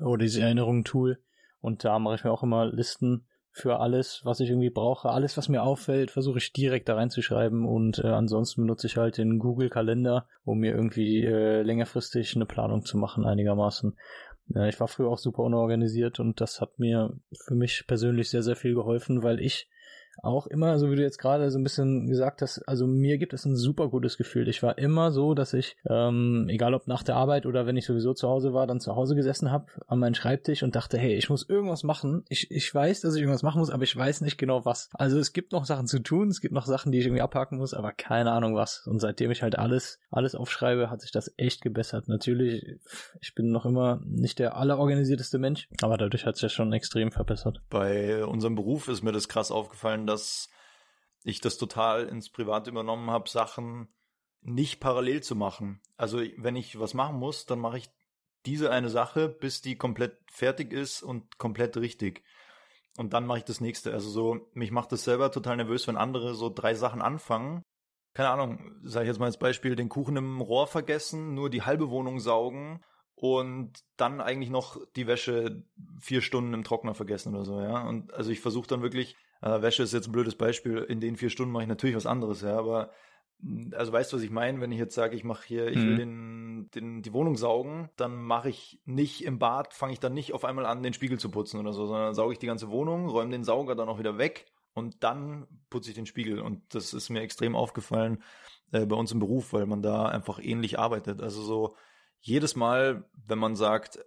oder 0.00 0.18
diese 0.18 0.42
Erinnerungen-Tool 0.42 1.18
und 1.60 1.84
da 1.84 1.98
mache 1.98 2.16
ich 2.16 2.24
mir 2.24 2.30
auch 2.30 2.42
immer 2.42 2.66
Listen 2.66 3.26
für 3.50 3.78
alles, 3.78 4.20
was 4.24 4.40
ich 4.40 4.50
irgendwie 4.50 4.70
brauche. 4.70 5.10
Alles, 5.10 5.36
was 5.36 5.48
mir 5.48 5.62
auffällt, 5.62 6.10
versuche 6.10 6.38
ich 6.38 6.52
direkt 6.52 6.88
da 6.88 6.96
reinzuschreiben 6.96 7.64
und 7.64 8.00
äh, 8.00 8.08
ansonsten 8.08 8.62
benutze 8.62 8.88
ich 8.88 8.96
halt 8.96 9.16
den 9.16 9.38
Google-Kalender, 9.38 10.26
um 10.44 10.58
mir 10.58 10.74
irgendwie 10.74 11.24
äh, 11.24 11.62
längerfristig 11.62 12.34
eine 12.34 12.46
Planung 12.46 12.84
zu 12.84 12.98
machen 12.98 13.24
einigermaßen. 13.24 13.96
Ja, 14.48 14.66
ich 14.66 14.78
war 14.78 14.88
früher 14.88 15.08
auch 15.08 15.18
super 15.18 15.42
unorganisiert 15.42 16.20
und 16.20 16.40
das 16.40 16.60
hat 16.60 16.78
mir 16.78 17.18
für 17.32 17.54
mich 17.54 17.86
persönlich 17.86 18.30
sehr, 18.30 18.42
sehr 18.42 18.56
viel 18.56 18.74
geholfen, 18.74 19.22
weil 19.22 19.40
ich 19.40 19.68
auch 20.22 20.46
immer, 20.46 20.78
so 20.78 20.90
wie 20.90 20.96
du 20.96 21.02
jetzt 21.02 21.18
gerade 21.18 21.50
so 21.50 21.58
ein 21.58 21.64
bisschen 21.64 22.06
gesagt 22.06 22.42
hast, 22.42 22.66
also 22.68 22.86
mir 22.86 23.18
gibt 23.18 23.32
es 23.32 23.44
ein 23.44 23.56
super 23.56 23.88
gutes 23.88 24.16
Gefühl. 24.16 24.48
Ich 24.48 24.62
war 24.62 24.78
immer 24.78 25.10
so, 25.12 25.34
dass 25.34 25.52
ich, 25.52 25.76
ähm, 25.88 26.46
egal 26.48 26.74
ob 26.74 26.86
nach 26.86 27.02
der 27.02 27.16
Arbeit 27.16 27.46
oder 27.46 27.66
wenn 27.66 27.76
ich 27.76 27.86
sowieso 27.86 28.14
zu 28.14 28.28
Hause 28.28 28.52
war, 28.52 28.66
dann 28.66 28.80
zu 28.80 28.96
Hause 28.96 29.14
gesessen 29.14 29.50
habe 29.50 29.66
an 29.86 29.98
meinem 29.98 30.14
Schreibtisch 30.14 30.62
und 30.62 30.76
dachte, 30.76 30.98
hey, 30.98 31.14
ich 31.14 31.30
muss 31.30 31.48
irgendwas 31.48 31.82
machen. 31.82 32.24
Ich, 32.28 32.50
ich 32.50 32.74
weiß, 32.74 33.00
dass 33.00 33.14
ich 33.14 33.20
irgendwas 33.20 33.42
machen 33.42 33.58
muss, 33.58 33.70
aber 33.70 33.82
ich 33.82 33.96
weiß 33.96 34.20
nicht 34.20 34.38
genau 34.38 34.64
was. 34.64 34.88
Also 34.94 35.18
es 35.18 35.32
gibt 35.32 35.52
noch 35.52 35.64
Sachen 35.64 35.86
zu 35.86 35.98
tun, 35.98 36.28
es 36.28 36.40
gibt 36.40 36.54
noch 36.54 36.66
Sachen, 36.66 36.92
die 36.92 36.98
ich 36.98 37.06
irgendwie 37.06 37.22
abhaken 37.22 37.58
muss, 37.58 37.74
aber 37.74 37.92
keine 37.92 38.32
Ahnung 38.32 38.54
was. 38.54 38.86
Und 38.86 39.00
seitdem 39.00 39.30
ich 39.30 39.42
halt 39.42 39.58
alles, 39.58 40.00
alles 40.10 40.34
aufschreibe, 40.34 40.90
hat 40.90 41.00
sich 41.00 41.12
das 41.12 41.32
echt 41.36 41.62
gebessert. 41.62 42.08
Natürlich, 42.08 42.78
ich 43.20 43.34
bin 43.34 43.50
noch 43.50 43.66
immer 43.66 44.00
nicht 44.04 44.38
der 44.38 44.56
allerorganisierteste 44.56 45.38
Mensch, 45.38 45.68
aber 45.82 45.96
dadurch 45.96 46.26
hat 46.26 46.36
sich 46.36 46.42
das 46.42 46.52
schon 46.52 46.72
extrem 46.72 47.10
verbessert. 47.10 47.60
Bei 47.70 48.24
unserem 48.24 48.54
Beruf 48.54 48.88
ist 48.88 49.02
mir 49.02 49.12
das 49.12 49.28
krass 49.28 49.50
aufgefallen, 49.50 50.03
dass 50.06 50.50
ich 51.22 51.40
das 51.40 51.56
total 51.56 52.06
ins 52.06 52.30
Private 52.30 52.70
übernommen 52.70 53.10
habe, 53.10 53.28
Sachen 53.28 53.88
nicht 54.42 54.80
parallel 54.80 55.22
zu 55.22 55.34
machen. 55.36 55.80
Also 55.96 56.22
wenn 56.36 56.56
ich 56.56 56.78
was 56.78 56.94
machen 56.94 57.16
muss, 57.16 57.46
dann 57.46 57.58
mache 57.58 57.78
ich 57.78 57.90
diese 58.44 58.70
eine 58.70 58.90
Sache, 58.90 59.28
bis 59.28 59.62
die 59.62 59.76
komplett 59.76 60.18
fertig 60.30 60.72
ist 60.72 61.02
und 61.02 61.38
komplett 61.38 61.76
richtig. 61.78 62.22
Und 62.96 63.12
dann 63.14 63.26
mache 63.26 63.38
ich 63.38 63.44
das 63.44 63.60
nächste. 63.60 63.92
Also 63.92 64.10
so, 64.10 64.50
mich 64.52 64.70
macht 64.70 64.92
das 64.92 65.04
selber 65.04 65.32
total 65.32 65.56
nervös, 65.56 65.88
wenn 65.88 65.96
andere 65.96 66.34
so 66.34 66.50
drei 66.50 66.74
Sachen 66.74 67.02
anfangen. 67.02 67.62
Keine 68.12 68.28
Ahnung, 68.28 68.76
sage 68.82 69.06
ich 69.06 69.08
jetzt 69.08 69.18
mal 69.18 69.26
als 69.26 69.38
Beispiel, 69.38 69.74
den 69.74 69.88
Kuchen 69.88 70.16
im 70.16 70.40
Rohr 70.40 70.66
vergessen, 70.66 71.34
nur 71.34 71.50
die 71.50 71.62
halbe 71.62 71.90
Wohnung 71.90 72.20
saugen 72.20 72.84
und 73.16 73.72
dann 73.96 74.20
eigentlich 74.20 74.50
noch 74.50 74.76
die 74.94 75.06
Wäsche 75.06 75.64
vier 76.00 76.20
Stunden 76.20 76.54
im 76.54 76.62
Trockner 76.62 76.94
vergessen 76.94 77.34
oder 77.34 77.44
so, 77.44 77.60
ja. 77.60 77.88
Und 77.88 78.12
also 78.12 78.30
ich 78.30 78.40
versuche 78.40 78.68
dann 78.68 78.82
wirklich, 78.82 79.16
äh, 79.44 79.62
Wäsche 79.62 79.82
ist 79.82 79.92
jetzt 79.92 80.08
ein 80.08 80.12
blödes 80.12 80.36
Beispiel, 80.36 80.78
in 80.78 81.00
den 81.00 81.16
vier 81.16 81.30
Stunden 81.30 81.52
mache 81.52 81.64
ich 81.64 81.68
natürlich 81.68 81.96
was 81.96 82.06
anderes, 82.06 82.40
ja, 82.40 82.56
aber 82.56 82.90
also 83.72 83.92
weißt 83.92 84.12
du, 84.12 84.16
was 84.16 84.22
ich 84.22 84.30
meine, 84.30 84.60
wenn 84.60 84.72
ich 84.72 84.78
jetzt 84.78 84.94
sage, 84.94 85.16
ich 85.16 85.24
mache 85.24 85.46
hier, 85.46 85.66
ich 85.68 85.76
will 85.76 85.92
Mhm. 85.92 85.96
den, 85.96 86.70
den, 86.74 87.02
die 87.02 87.12
Wohnung 87.12 87.36
saugen, 87.36 87.90
dann 87.96 88.22
mache 88.22 88.48
ich 88.48 88.80
nicht 88.86 89.22
im 89.24 89.38
Bad, 89.38 89.74
fange 89.74 89.92
ich 89.92 90.00
dann 90.00 90.14
nicht 90.14 90.32
auf 90.32 90.44
einmal 90.46 90.64
an, 90.64 90.82
den 90.82 90.94
Spiegel 90.94 91.18
zu 91.18 91.30
putzen 91.30 91.60
oder 91.60 91.74
so, 91.74 91.84
sondern 91.86 92.14
sauge 92.14 92.32
ich 92.32 92.38
die 92.38 92.46
ganze 92.46 92.70
Wohnung, 92.70 93.08
räume 93.08 93.32
den 93.32 93.44
Sauger 93.44 93.74
dann 93.74 93.88
auch 93.88 93.98
wieder 93.98 94.16
weg 94.16 94.46
und 94.72 95.02
dann 95.04 95.46
putze 95.68 95.90
ich 95.90 95.94
den 95.94 96.06
Spiegel. 96.06 96.40
Und 96.40 96.74
das 96.74 96.94
ist 96.94 97.10
mir 97.10 97.20
extrem 97.20 97.54
aufgefallen 97.54 98.22
äh, 98.72 98.86
bei 98.86 98.96
uns 98.96 99.12
im 99.12 99.18
Beruf, 99.18 99.52
weil 99.52 99.66
man 99.66 99.82
da 99.82 100.06
einfach 100.06 100.38
ähnlich 100.42 100.78
arbeitet. 100.78 101.20
Also 101.20 101.42
so 101.42 101.76
jedes 102.20 102.56
Mal, 102.56 103.04
wenn 103.26 103.38
man 103.38 103.56
sagt, 103.56 103.98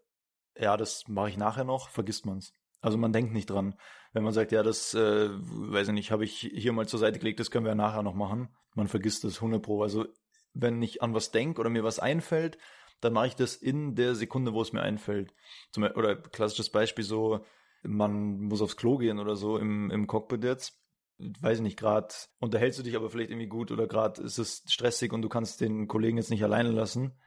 ja, 0.57 0.77
das 0.77 1.07
mache 1.07 1.29
ich 1.29 1.37
nachher 1.37 1.65
noch, 1.65 1.89
vergisst 1.89 2.25
man 2.25 2.39
es. 2.39 2.53
Also 2.81 2.97
man 2.97 3.13
denkt 3.13 3.33
nicht 3.33 3.49
dran. 3.49 3.75
Wenn 4.13 4.23
man 4.23 4.33
sagt, 4.33 4.51
ja, 4.51 4.63
das, 4.63 4.93
äh, 4.93 5.29
weiß 5.31 5.89
ich 5.89 5.93
nicht, 5.93 6.11
habe 6.11 6.23
ich 6.23 6.39
hier 6.39 6.73
mal 6.73 6.87
zur 6.87 6.99
Seite 6.99 7.19
gelegt, 7.19 7.39
das 7.39 7.51
können 7.51 7.65
wir 7.65 7.71
ja 7.71 7.75
nachher 7.75 8.03
noch 8.03 8.13
machen. 8.13 8.49
Man 8.75 8.87
vergisst 8.87 9.23
das 9.23 9.37
100 9.37 9.61
pro. 9.61 9.81
Also 9.81 10.05
wenn 10.53 10.81
ich 10.81 11.01
an 11.01 11.13
was 11.13 11.31
denke 11.31 11.59
oder 11.59 11.69
mir 11.69 11.83
was 11.83 11.99
einfällt, 11.99 12.57
dann 13.01 13.13
mache 13.13 13.27
ich 13.27 13.35
das 13.35 13.55
in 13.55 13.95
der 13.95 14.15
Sekunde, 14.15 14.53
wo 14.53 14.61
es 14.61 14.73
mir 14.73 14.81
einfällt. 14.81 15.33
Zum, 15.71 15.83
oder 15.83 16.15
klassisches 16.15 16.71
Beispiel 16.71 17.03
so, 17.03 17.45
man 17.83 18.39
muss 18.41 18.61
aufs 18.61 18.77
Klo 18.77 18.97
gehen 18.97 19.19
oder 19.19 19.35
so 19.35 19.57
im, 19.57 19.91
im 19.91 20.07
Cockpit 20.07 20.43
jetzt. 20.43 20.81
Weiß 21.19 21.57
ich 21.57 21.63
nicht, 21.63 21.79
gerade 21.79 22.13
unterhältst 22.39 22.79
du 22.79 22.83
dich 22.83 22.95
aber 22.95 23.09
vielleicht 23.09 23.31
irgendwie 23.31 23.47
gut 23.47 23.71
oder 23.71 23.87
gerade 23.87 24.21
ist 24.21 24.37
es 24.37 24.63
stressig 24.67 25.13
und 25.13 25.23
du 25.23 25.29
kannst 25.29 25.61
den 25.61 25.87
Kollegen 25.87 26.17
jetzt 26.17 26.29
nicht 26.29 26.43
alleine 26.43 26.69
lassen. 26.69 27.19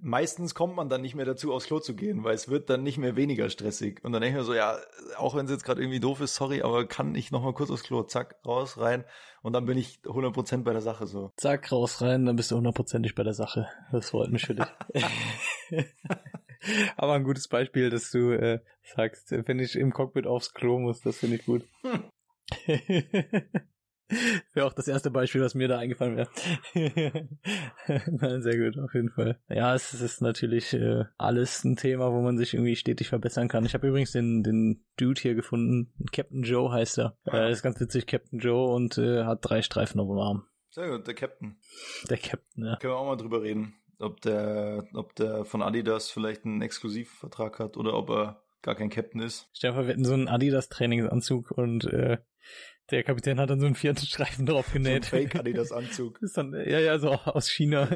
Meistens 0.00 0.54
kommt 0.54 0.74
man 0.74 0.88
dann 0.88 1.02
nicht 1.02 1.14
mehr 1.14 1.24
dazu, 1.24 1.52
aufs 1.52 1.66
Klo 1.66 1.78
zu 1.80 1.94
gehen, 1.94 2.24
weil 2.24 2.34
es 2.34 2.48
wird 2.48 2.70
dann 2.70 2.82
nicht 2.82 2.98
mehr 2.98 3.16
weniger 3.16 3.50
stressig. 3.50 4.02
Und 4.04 4.12
dann 4.12 4.22
denke 4.22 4.38
ich 4.38 4.40
mir 4.40 4.46
so, 4.46 4.54
ja, 4.54 4.78
auch 5.16 5.34
wenn 5.34 5.44
es 5.46 5.50
jetzt 5.50 5.64
gerade 5.64 5.80
irgendwie 5.80 6.00
doof 6.00 6.20
ist, 6.20 6.34
sorry, 6.34 6.62
aber 6.62 6.86
kann 6.86 7.14
ich 7.14 7.30
noch 7.30 7.42
mal 7.42 7.52
kurz 7.52 7.70
aufs 7.70 7.82
Klo, 7.82 8.02
zack, 8.02 8.36
raus, 8.46 8.78
rein 8.78 9.04
und 9.42 9.52
dann 9.52 9.66
bin 9.66 9.76
ich 9.76 10.00
100% 10.04 10.62
bei 10.62 10.72
der 10.72 10.82
Sache 10.82 11.06
so. 11.06 11.32
Zack, 11.36 11.70
raus 11.72 12.00
rein, 12.00 12.26
dann 12.26 12.36
bist 12.36 12.50
du 12.50 12.56
hundertprozentig 12.56 13.14
bei 13.14 13.22
der 13.22 13.34
Sache. 13.34 13.68
Das 13.90 14.10
freut 14.10 14.30
mich 14.30 14.46
für 14.46 14.54
dich. 14.54 14.66
Aber 16.96 17.14
ein 17.14 17.24
gutes 17.24 17.48
Beispiel, 17.48 17.90
dass 17.90 18.10
du 18.10 18.30
äh, 18.30 18.60
sagst, 18.82 19.32
wenn 19.32 19.58
ich 19.58 19.74
im 19.76 19.92
Cockpit 19.92 20.26
aufs 20.26 20.54
Klo 20.54 20.78
muss, 20.78 21.00
das 21.00 21.18
finde 21.18 21.36
ich 21.36 21.44
gut. 21.44 21.64
Wäre 24.52 24.66
auch 24.66 24.72
das 24.72 24.88
erste 24.88 25.10
Beispiel, 25.10 25.40
was 25.40 25.54
mir 25.54 25.68
da 25.68 25.78
eingefallen 25.78 26.16
wäre. 26.16 26.28
Nein, 27.86 28.42
sehr 28.42 28.58
gut, 28.58 28.78
auf 28.82 28.94
jeden 28.94 29.10
Fall. 29.10 29.38
Ja, 29.48 29.74
es 29.74 29.94
ist 29.94 30.20
natürlich 30.20 30.72
äh, 30.74 31.04
alles 31.18 31.64
ein 31.64 31.76
Thema, 31.76 32.12
wo 32.12 32.20
man 32.20 32.36
sich 32.36 32.54
irgendwie 32.54 32.76
stetig 32.76 33.08
verbessern 33.08 33.48
kann. 33.48 33.64
Ich 33.64 33.74
habe 33.74 33.88
übrigens 33.88 34.12
den, 34.12 34.42
den 34.42 34.84
Dude 34.96 35.20
hier 35.20 35.34
gefunden. 35.34 35.92
Captain 36.12 36.42
Joe 36.42 36.72
heißt 36.72 36.98
er. 36.98 37.16
Äh, 37.26 37.50
ist 37.50 37.62
ganz 37.62 37.80
witzig, 37.80 38.06
Captain 38.06 38.38
Joe, 38.38 38.74
und 38.74 38.98
äh, 38.98 39.24
hat 39.24 39.38
drei 39.42 39.62
Streifen 39.62 40.00
auf 40.00 40.08
dem 40.08 40.18
Arm. 40.18 40.46
Sehr 40.70 40.88
gut, 40.88 41.06
der 41.06 41.14
Captain. 41.14 41.58
Der 42.08 42.18
Captain, 42.18 42.64
ja. 42.64 42.76
Können 42.76 42.92
wir 42.92 42.96
auch 42.96 43.06
mal 43.06 43.16
drüber 43.16 43.42
reden, 43.42 43.74
ob 43.98 44.20
der, 44.20 44.86
ob 44.94 45.14
der 45.14 45.44
von 45.44 45.62
Adidas 45.62 46.10
vielleicht 46.10 46.44
einen 46.44 46.62
Exklusivvertrag 46.62 47.58
hat 47.58 47.76
oder 47.76 47.94
ob 47.94 48.10
er 48.10 48.42
gar 48.62 48.74
kein 48.74 48.90
Captain 48.90 49.20
ist. 49.20 49.50
Vor, 49.60 49.76
wir 49.76 49.88
hätten 49.88 50.04
so 50.04 50.14
einen 50.14 50.28
Adidas-Trainingsanzug 50.28 51.50
und 51.50 51.84
äh, 51.84 52.18
der 52.90 53.02
Kapitän 53.04 53.38
hat 53.38 53.50
dann 53.50 53.60
so 53.60 53.66
einen 53.66 53.74
vierten 53.74 54.04
Streifen 54.06 54.46
drauf 54.46 54.66
So 54.66 54.76
ein 54.76 54.84
genäht. 54.84 55.06
Fake 55.06 55.36
Adidas 55.36 55.72
Anzug. 55.72 56.20
ist 56.20 56.36
dann, 56.36 56.52
ja, 56.52 56.78
ja, 56.78 56.98
so 56.98 57.10
aus 57.12 57.48
China. 57.48 57.88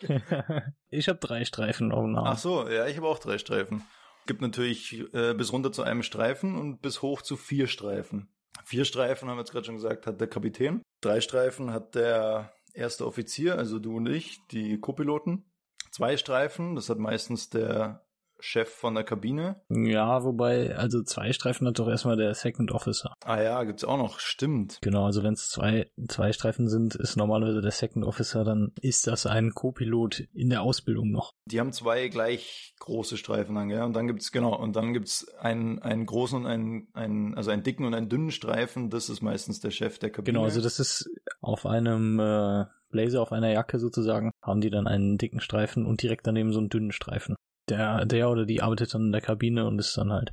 ich 0.90 1.08
habe 1.08 1.18
drei 1.18 1.44
Streifen 1.44 1.92
auf 1.92 2.04
dem 2.04 2.16
Arm. 2.16 2.26
Ach 2.26 2.38
so, 2.38 2.68
ja, 2.68 2.86
ich 2.86 2.96
habe 2.96 3.08
auch 3.08 3.18
drei 3.18 3.38
Streifen. 3.38 3.82
Gibt 4.26 4.42
natürlich 4.42 5.02
äh, 5.14 5.34
bis 5.34 5.52
runter 5.52 5.72
zu 5.72 5.82
einem 5.82 6.02
Streifen 6.02 6.58
und 6.58 6.82
bis 6.82 7.02
hoch 7.02 7.22
zu 7.22 7.36
vier 7.36 7.66
Streifen. 7.66 8.32
Vier 8.64 8.84
Streifen, 8.84 9.28
haben 9.28 9.36
wir 9.36 9.42
jetzt 9.42 9.52
gerade 9.52 9.64
schon 9.64 9.76
gesagt, 9.76 10.06
hat 10.06 10.20
der 10.20 10.28
Kapitän. 10.28 10.82
Drei 11.00 11.20
Streifen 11.20 11.72
hat 11.72 11.94
der 11.94 12.52
erste 12.74 13.06
Offizier, 13.06 13.56
also 13.56 13.78
du 13.78 13.96
und 13.96 14.06
ich, 14.06 14.38
die 14.50 14.78
Co-Piloten. 14.78 15.50
Zwei 15.90 16.16
Streifen, 16.16 16.74
das 16.74 16.88
hat 16.88 16.98
meistens 16.98 17.48
der 17.48 18.04
Chef 18.40 18.68
von 18.68 18.94
der 18.94 19.04
Kabine. 19.04 19.60
Ja, 19.68 20.24
wobei, 20.24 20.76
also 20.76 21.02
zwei 21.02 21.32
Streifen 21.32 21.66
hat 21.66 21.78
doch 21.78 21.88
erstmal 21.88 22.16
der 22.16 22.34
Second 22.34 22.72
Officer. 22.72 23.14
Ah 23.24 23.40
ja, 23.40 23.64
gibt's 23.64 23.84
auch 23.84 23.98
noch, 23.98 24.20
stimmt. 24.20 24.78
Genau, 24.82 25.04
also 25.04 25.22
wenn 25.22 25.34
es 25.34 25.48
zwei, 25.48 25.90
zwei 26.08 26.32
Streifen 26.32 26.68
sind, 26.68 26.94
ist 26.94 27.16
normalerweise 27.16 27.60
der 27.60 27.70
Second 27.70 28.04
Officer, 28.04 28.44
dann 28.44 28.72
ist 28.80 29.06
das 29.06 29.26
ein 29.26 29.50
Co-Pilot 29.50 30.20
in 30.32 30.50
der 30.50 30.62
Ausbildung 30.62 31.10
noch. 31.10 31.32
Die 31.46 31.60
haben 31.60 31.72
zwei 31.72 32.08
gleich 32.08 32.74
große 32.78 33.16
Streifen 33.16 33.54
dann, 33.54 33.68
gell? 33.68 33.82
Und 33.82 33.94
dann 33.94 34.06
gibt's, 34.06 34.32
genau, 34.32 34.56
und 34.56 34.76
dann 34.76 34.92
gibt's 34.92 35.28
einen, 35.38 35.78
einen 35.80 36.06
großen 36.06 36.40
und 36.40 36.46
einen, 36.46 36.88
einen, 36.94 37.34
also 37.34 37.50
einen 37.50 37.62
dicken 37.62 37.84
und 37.84 37.94
einen 37.94 38.08
dünnen 38.08 38.30
Streifen, 38.30 38.90
das 38.90 39.08
ist 39.08 39.22
meistens 39.22 39.60
der 39.60 39.70
Chef 39.70 39.98
der 39.98 40.10
Kabine. 40.10 40.32
Genau, 40.32 40.44
also 40.44 40.60
das 40.60 40.80
ist 40.80 41.08
auf 41.40 41.66
einem 41.66 42.18
äh, 42.18 42.64
Blazer, 42.90 43.22
auf 43.22 43.32
einer 43.32 43.52
Jacke 43.52 43.78
sozusagen, 43.78 44.32
haben 44.42 44.60
die 44.60 44.70
dann 44.70 44.86
einen 44.86 45.18
dicken 45.18 45.40
Streifen 45.40 45.86
und 45.86 46.02
direkt 46.02 46.26
daneben 46.26 46.52
so 46.52 46.58
einen 46.58 46.68
dünnen 46.68 46.92
Streifen. 46.92 47.36
Der, 47.68 48.04
der 48.04 48.30
oder 48.30 48.46
die 48.46 48.62
arbeitet 48.62 48.94
dann 48.94 49.06
in 49.06 49.12
der 49.12 49.20
Kabine 49.20 49.66
und 49.66 49.78
ist 49.78 49.96
dann 49.96 50.12
halt 50.12 50.32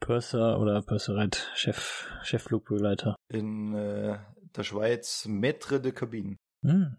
Purser 0.00 0.58
oder 0.58 0.82
Purserette, 0.82 1.38
Chef, 1.54 2.06
Chefflugbegleiter. 2.22 3.16
in 3.28 3.74
äh, 3.74 4.18
der 4.56 4.62
Schweiz 4.62 5.26
Maître 5.26 5.78
de 5.78 5.92
Cabine. 5.92 6.36
Hm. 6.62 6.96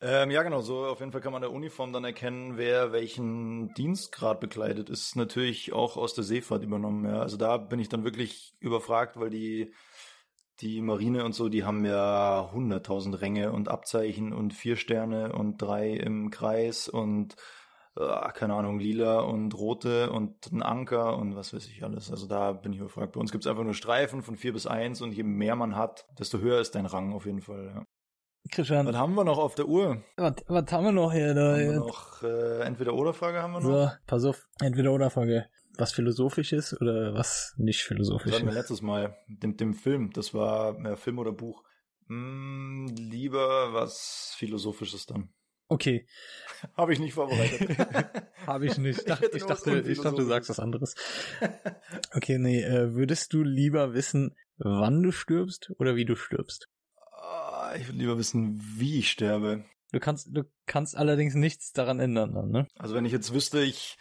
Ähm, 0.00 0.30
ja, 0.30 0.44
genau, 0.44 0.60
so 0.60 0.86
auf 0.86 1.00
jeden 1.00 1.10
Fall 1.10 1.20
kann 1.20 1.32
man 1.32 1.42
der 1.42 1.50
Uniform 1.50 1.92
dann 1.92 2.04
erkennen, 2.04 2.56
wer 2.56 2.92
welchen 2.92 3.74
Dienstgrad 3.74 4.38
bekleidet. 4.38 4.90
Ist 4.90 5.16
natürlich 5.16 5.72
auch 5.72 5.96
aus 5.96 6.14
der 6.14 6.22
Seefahrt 6.22 6.62
übernommen, 6.62 7.04
ja. 7.04 7.20
Also 7.20 7.36
da 7.36 7.56
bin 7.56 7.80
ich 7.80 7.88
dann 7.88 8.04
wirklich 8.04 8.54
überfragt, 8.60 9.18
weil 9.18 9.30
die, 9.30 9.74
die 10.60 10.82
Marine 10.82 11.24
und 11.24 11.34
so, 11.34 11.48
die 11.48 11.64
haben 11.64 11.84
ja 11.84 12.48
hunderttausend 12.52 13.20
Ränge 13.20 13.50
und 13.50 13.68
Abzeichen 13.68 14.32
und 14.32 14.54
vier 14.54 14.76
Sterne 14.76 15.32
und 15.32 15.60
drei 15.60 15.90
im 15.90 16.30
Kreis 16.30 16.88
und 16.88 17.34
äh, 17.98 18.32
keine 18.32 18.54
Ahnung, 18.54 18.78
lila 18.78 19.20
und 19.20 19.54
rote 19.58 20.10
und 20.10 20.52
ein 20.52 20.62
Anker 20.62 21.16
und 21.18 21.34
was 21.36 21.52
weiß 21.52 21.66
ich 21.66 21.82
alles. 21.84 22.10
Also 22.10 22.26
da 22.26 22.52
bin 22.52 22.72
ich 22.72 22.78
überfragt. 22.78 23.12
Bei 23.12 23.20
uns 23.20 23.32
gibt's 23.32 23.46
einfach 23.46 23.64
nur 23.64 23.74
Streifen 23.74 24.22
von 24.22 24.36
vier 24.36 24.52
bis 24.52 24.66
eins 24.66 25.02
und 25.02 25.12
je 25.12 25.22
mehr 25.24 25.56
man 25.56 25.76
hat, 25.76 26.06
desto 26.18 26.38
höher 26.38 26.60
ist 26.60 26.74
dein 26.74 26.86
Rang 26.86 27.12
auf 27.12 27.26
jeden 27.26 27.40
Fall. 27.40 27.72
Ja. 27.74 27.84
Christian, 28.50 28.86
Was 28.86 28.96
haben 28.96 29.14
wir 29.14 29.24
noch 29.24 29.36
auf 29.38 29.54
der 29.56 29.66
Uhr? 29.68 30.02
was, 30.16 30.34
was 30.46 30.72
haben 30.72 30.84
wir 30.84 30.92
noch 30.92 31.12
hier? 31.12 31.34
Da, 31.34 31.52
Haben 31.52 31.58
wir 31.60 31.76
noch 31.80 32.22
äh, 32.22 32.60
entweder 32.62 32.94
oder 32.94 33.12
Frage 33.12 33.42
haben 33.42 33.52
wir 33.52 33.60
noch? 33.60 33.90
so, 33.90 33.96
pass 34.06 34.24
auf, 34.24 34.48
entweder 34.60 34.92
oder 34.92 35.10
Frage. 35.10 35.46
Was 35.76 35.92
philosophisch 35.92 36.52
ist 36.52 36.80
oder 36.80 37.14
was 37.14 37.54
nicht 37.58 37.80
Das 37.80 37.86
philosophisch 37.88 38.32
hatten 38.32 38.44
wir 38.46 38.50
ist. 38.50 38.56
letztes 38.56 38.82
Mal 38.82 39.16
dem, 39.28 39.56
dem 39.56 39.74
Film. 39.74 40.10
Das 40.12 40.32
war 40.34 40.78
äh, 40.84 40.96
Film 40.96 41.18
oder 41.18 41.32
Buch. 41.32 41.62
Hm, 42.08 42.86
lieber 42.96 43.74
was 43.74 44.34
Philosophisches 44.38 45.04
dann. 45.06 45.28
Okay, 45.68 46.06
Habe 46.76 46.92
ich 46.92 46.98
nicht 46.98 47.14
vorbereitet. 47.14 47.78
habe 48.46 48.66
ich 48.66 48.78
nicht. 48.78 48.98
Ich 49.00 49.06
Ich 49.06 49.34
ich, 49.34 49.44
dachte, 49.44 49.80
ich 49.86 50.00
dachte, 50.00 50.16
du 50.16 50.24
sagst 50.24 50.50
was 50.50 50.60
anderes. 50.60 50.94
Okay, 52.12 52.38
nee, 52.38 52.62
äh, 52.62 52.94
würdest 52.94 53.32
du 53.32 53.42
lieber 53.42 53.94
wissen, 53.94 54.34
wann 54.58 55.02
du 55.02 55.12
stirbst 55.12 55.72
oder 55.78 55.96
wie 55.96 56.04
du 56.04 56.16
stirbst? 56.16 56.68
Ah, 57.12 57.74
ich 57.76 57.86
würde 57.86 57.98
lieber 57.98 58.18
wissen, 58.18 58.60
wie 58.76 58.98
ich 58.98 59.10
sterbe. 59.10 59.64
Du 59.92 60.00
kannst, 60.00 60.28
du 60.36 60.44
kannst 60.66 60.96
allerdings 60.96 61.34
nichts 61.34 61.72
daran 61.72 62.00
ändern, 62.00 62.34
dann, 62.34 62.50
ne? 62.50 62.66
Also 62.76 62.94
wenn 62.94 63.04
ich 63.04 63.12
jetzt 63.12 63.32
wüsste, 63.32 63.60
ich, 63.60 63.96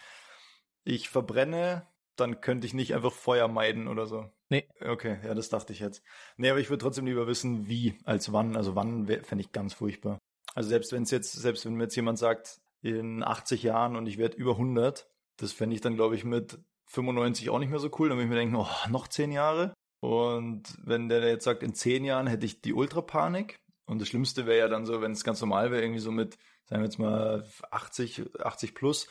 ich 0.84 1.10
verbrenne 1.10 1.88
dann 2.20 2.42
könnte 2.42 2.66
ich 2.66 2.74
nicht 2.74 2.96
einfach 2.96 3.14
Feuer 3.14 3.48
meiden 3.48 3.88
oder 3.88 4.08
so. 4.08 4.26
Nee. 4.50 4.68
Okay, 4.82 5.20
ja, 5.24 5.34
das 5.34 5.50
dachte 5.50 5.72
ich 5.72 5.80
jetzt. 5.80 6.02
Nee, 6.36 6.50
aber 6.50 6.60
ich 6.60 6.70
würde 6.70 6.82
trotzdem 6.82 7.06
lieber 7.06 7.28
wissen, 7.28 7.68
wie 7.68 7.98
als 8.06 8.34
wann. 8.34 8.56
Also 8.56 8.76
wann 8.76 9.06
fände 9.06 9.44
ich 9.44 9.52
ganz 9.52 9.74
furchtbar. 9.76 10.18
Also 10.58 10.70
selbst 10.70 10.92
wenn 10.92 11.04
es 11.04 11.12
jetzt, 11.12 11.34
selbst 11.34 11.68
wenn 11.68 11.76
mir 11.76 11.84
jetzt 11.84 11.96
jemand 11.96 12.18
sagt, 12.18 12.60
in 12.82 13.22
80 13.22 13.62
Jahren 13.62 13.96
und 13.96 14.08
ich 14.08 14.18
werde 14.18 14.38
über 14.38 14.54
100, 14.54 15.08
das 15.36 15.52
fände 15.52 15.76
ich 15.76 15.82
dann, 15.82 15.94
glaube 15.94 16.16
ich, 16.16 16.24
mit 16.24 16.58
95 16.88 17.52
auch 17.52 17.60
nicht 17.60 17.70
mehr 17.70 17.78
so 17.78 17.92
cool. 18.00 18.10
Dann 18.10 18.18
würde 18.18 18.24
ich 18.24 18.30
mir 18.32 18.40
denken, 18.40 18.56
oh, 18.56 18.90
noch 18.90 19.08
10 19.08 19.32
Jahre. 19.32 19.76
Und 20.00 20.64
wenn 20.84 21.10
der 21.10 21.24
jetzt 21.28 21.44
sagt, 21.44 21.62
in 21.62 21.76
10 21.76 22.06
Jahren 22.06 22.26
hätte 22.26 22.48
ich 22.48 22.60
die 22.60 22.74
Ultrapanik. 22.74 23.60
Und 23.86 24.02
das 24.02 24.08
Schlimmste 24.08 24.48
wäre 24.48 24.58
ja 24.58 24.68
dann 24.68 24.88
so, 24.88 25.00
wenn 25.00 25.12
es 25.12 25.24
ganz 25.24 25.40
normal 25.42 25.70
wäre, 25.70 25.84
irgendwie 25.84 26.00
so 26.00 26.10
mit, 26.10 26.40
sagen 26.66 26.82
wir 26.82 26.88
jetzt 26.88 26.98
mal 26.98 27.48
80, 27.70 28.40
80 28.40 28.74
plus. 28.74 29.08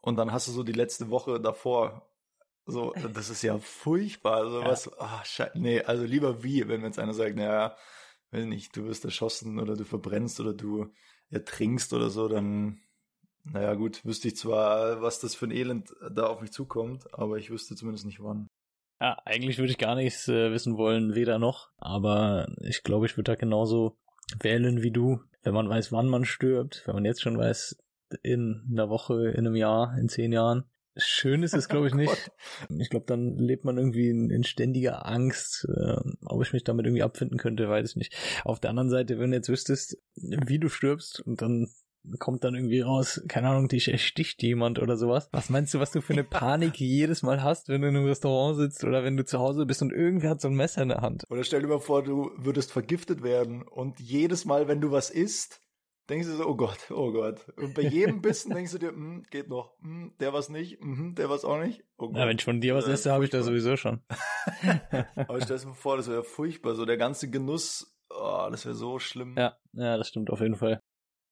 Und 0.00 0.14
dann 0.14 0.30
hast 0.30 0.46
du 0.46 0.52
so 0.52 0.62
die 0.62 0.70
letzte 0.70 1.10
Woche 1.10 1.40
davor. 1.40 2.08
So, 2.66 2.94
das 3.12 3.30
ist 3.30 3.42
ja 3.42 3.58
furchtbar. 3.58 4.36
Also 4.36 4.60
ja. 4.60 4.68
was, 4.68 4.96
ach, 5.00 5.24
scheiße. 5.24 5.58
Nee, 5.58 5.82
also 5.82 6.04
lieber 6.04 6.44
wie, 6.44 6.68
wenn 6.68 6.84
jetzt 6.84 7.00
einer 7.00 7.14
sagt, 7.14 7.34
naja, 7.34 7.76
wenn 8.34 8.48
nicht, 8.48 8.76
du 8.76 8.84
wirst 8.84 9.04
erschossen 9.04 9.58
oder 9.58 9.76
du 9.76 9.84
verbrennst 9.84 10.40
oder 10.40 10.52
du 10.52 10.92
ertrinkst 11.30 11.92
oder 11.92 12.10
so, 12.10 12.28
dann 12.28 12.80
naja, 13.44 13.74
gut, 13.74 14.04
wüsste 14.04 14.28
ich 14.28 14.36
zwar, 14.36 15.02
was 15.02 15.20
das 15.20 15.34
für 15.34 15.46
ein 15.46 15.50
Elend 15.50 15.94
da 16.10 16.26
auf 16.26 16.40
mich 16.40 16.52
zukommt, 16.52 17.12
aber 17.12 17.36
ich 17.36 17.50
wüsste 17.50 17.76
zumindest 17.76 18.06
nicht 18.06 18.20
wann. 18.20 18.48
Ja, 19.00 19.18
eigentlich 19.26 19.58
würde 19.58 19.70
ich 19.70 19.78
gar 19.78 19.96
nichts 19.96 20.28
äh, 20.28 20.50
wissen 20.50 20.78
wollen, 20.78 21.14
weder 21.14 21.38
noch, 21.38 21.70
aber 21.76 22.48
ich 22.62 22.82
glaube, 22.82 23.06
ich 23.06 23.16
würde 23.16 23.32
da 23.32 23.34
genauso 23.34 23.98
wählen 24.40 24.82
wie 24.82 24.90
du, 24.90 25.20
wenn 25.42 25.52
man 25.52 25.68
weiß, 25.68 25.92
wann 25.92 26.08
man 26.08 26.24
stirbt, 26.24 26.84
wenn 26.86 26.94
man 26.94 27.04
jetzt 27.04 27.20
schon 27.20 27.36
weiß, 27.36 27.76
in 28.22 28.66
einer 28.70 28.88
Woche, 28.88 29.28
in 29.30 29.46
einem 29.46 29.56
Jahr, 29.56 29.96
in 29.98 30.08
zehn 30.08 30.32
Jahren. 30.32 30.64
Schön 30.96 31.42
ist 31.42 31.54
es, 31.54 31.68
glaube 31.68 31.88
ich, 31.88 31.94
oh 31.94 31.96
nicht. 31.96 32.30
Ich 32.78 32.90
glaube, 32.90 33.06
dann 33.06 33.36
lebt 33.36 33.64
man 33.64 33.78
irgendwie 33.78 34.08
in, 34.08 34.30
in 34.30 34.44
ständiger 34.44 35.06
Angst. 35.06 35.66
Äh, 35.68 35.96
ob 36.26 36.42
ich 36.42 36.52
mich 36.52 36.64
damit 36.64 36.86
irgendwie 36.86 37.02
abfinden 37.02 37.38
könnte, 37.38 37.68
weiß 37.68 37.90
ich 37.90 37.96
nicht. 37.96 38.14
Auf 38.44 38.60
der 38.60 38.70
anderen 38.70 38.90
Seite, 38.90 39.18
wenn 39.18 39.30
du 39.30 39.36
jetzt 39.36 39.48
wüsstest, 39.48 39.98
wie 40.16 40.58
du 40.58 40.68
stirbst 40.68 41.20
und 41.20 41.42
dann 41.42 41.68
kommt 42.18 42.44
dann 42.44 42.54
irgendwie 42.54 42.80
raus, 42.80 43.22
keine 43.28 43.48
Ahnung, 43.48 43.68
dich 43.68 43.90
ersticht 43.90 44.42
jemand 44.42 44.78
oder 44.78 44.96
sowas. 44.96 45.28
Was 45.32 45.48
meinst 45.48 45.72
du, 45.72 45.80
was 45.80 45.90
du 45.90 46.00
für 46.00 46.12
eine 46.12 46.24
Panik 46.24 46.78
jedes 46.78 47.22
Mal 47.22 47.42
hast, 47.42 47.68
wenn 47.68 47.80
du 47.80 47.88
in 47.88 47.96
einem 47.96 48.06
Restaurant 48.06 48.56
sitzt 48.56 48.84
oder 48.84 49.04
wenn 49.04 49.16
du 49.16 49.24
zu 49.24 49.38
Hause 49.38 49.66
bist 49.66 49.82
und 49.82 49.92
irgendwer 49.92 50.30
hat 50.30 50.40
so 50.40 50.48
ein 50.48 50.54
Messer 50.54 50.82
in 50.82 50.90
der 50.90 51.00
Hand? 51.00 51.24
Oder 51.30 51.44
stell 51.44 51.62
dir 51.62 51.68
mal 51.68 51.80
vor, 51.80 52.02
du 52.02 52.30
würdest 52.36 52.72
vergiftet 52.72 53.22
werden 53.22 53.62
und 53.62 54.00
jedes 54.00 54.44
Mal, 54.44 54.68
wenn 54.68 54.80
du 54.80 54.90
was 54.90 55.10
isst, 55.10 55.63
denkst 56.08 56.26
du 56.26 56.36
so, 56.36 56.46
oh 56.46 56.56
Gott, 56.56 56.90
oh 56.90 57.12
Gott. 57.12 57.48
Und 57.56 57.74
bei 57.74 57.82
jedem 57.82 58.20
Bissen 58.22 58.54
denkst 58.54 58.72
du 58.72 58.78
dir, 58.78 58.88
hm, 58.88 59.24
geht 59.30 59.48
noch, 59.48 59.74
hm, 59.80 60.14
der 60.20 60.32
was 60.32 60.48
nicht, 60.48 60.80
hm, 60.80 61.14
der 61.14 61.30
was 61.30 61.44
auch 61.44 61.58
nicht. 61.58 61.84
Oh 61.96 62.08
Gott. 62.08 62.16
Ja, 62.16 62.26
wenn 62.26 62.36
ich 62.36 62.44
von 62.44 62.60
dir 62.60 62.74
was 62.74 62.86
esse, 62.86 63.12
habe 63.12 63.24
ich 63.24 63.30
da 63.30 63.42
sowieso 63.42 63.76
schon. 63.76 64.02
Aber 65.16 65.40
stell 65.40 65.58
dir 65.58 65.74
vor, 65.74 65.96
das 65.96 66.08
wäre 66.08 66.24
furchtbar, 66.24 66.74
so 66.74 66.84
der 66.84 66.96
ganze 66.96 67.30
Genuss, 67.30 67.96
oh, 68.10 68.48
das 68.50 68.64
wäre 68.64 68.74
so 68.74 68.98
schlimm. 68.98 69.34
Ja, 69.36 69.56
ja, 69.72 69.96
das 69.96 70.08
stimmt 70.08 70.30
auf 70.30 70.40
jeden 70.40 70.56
Fall. 70.56 70.80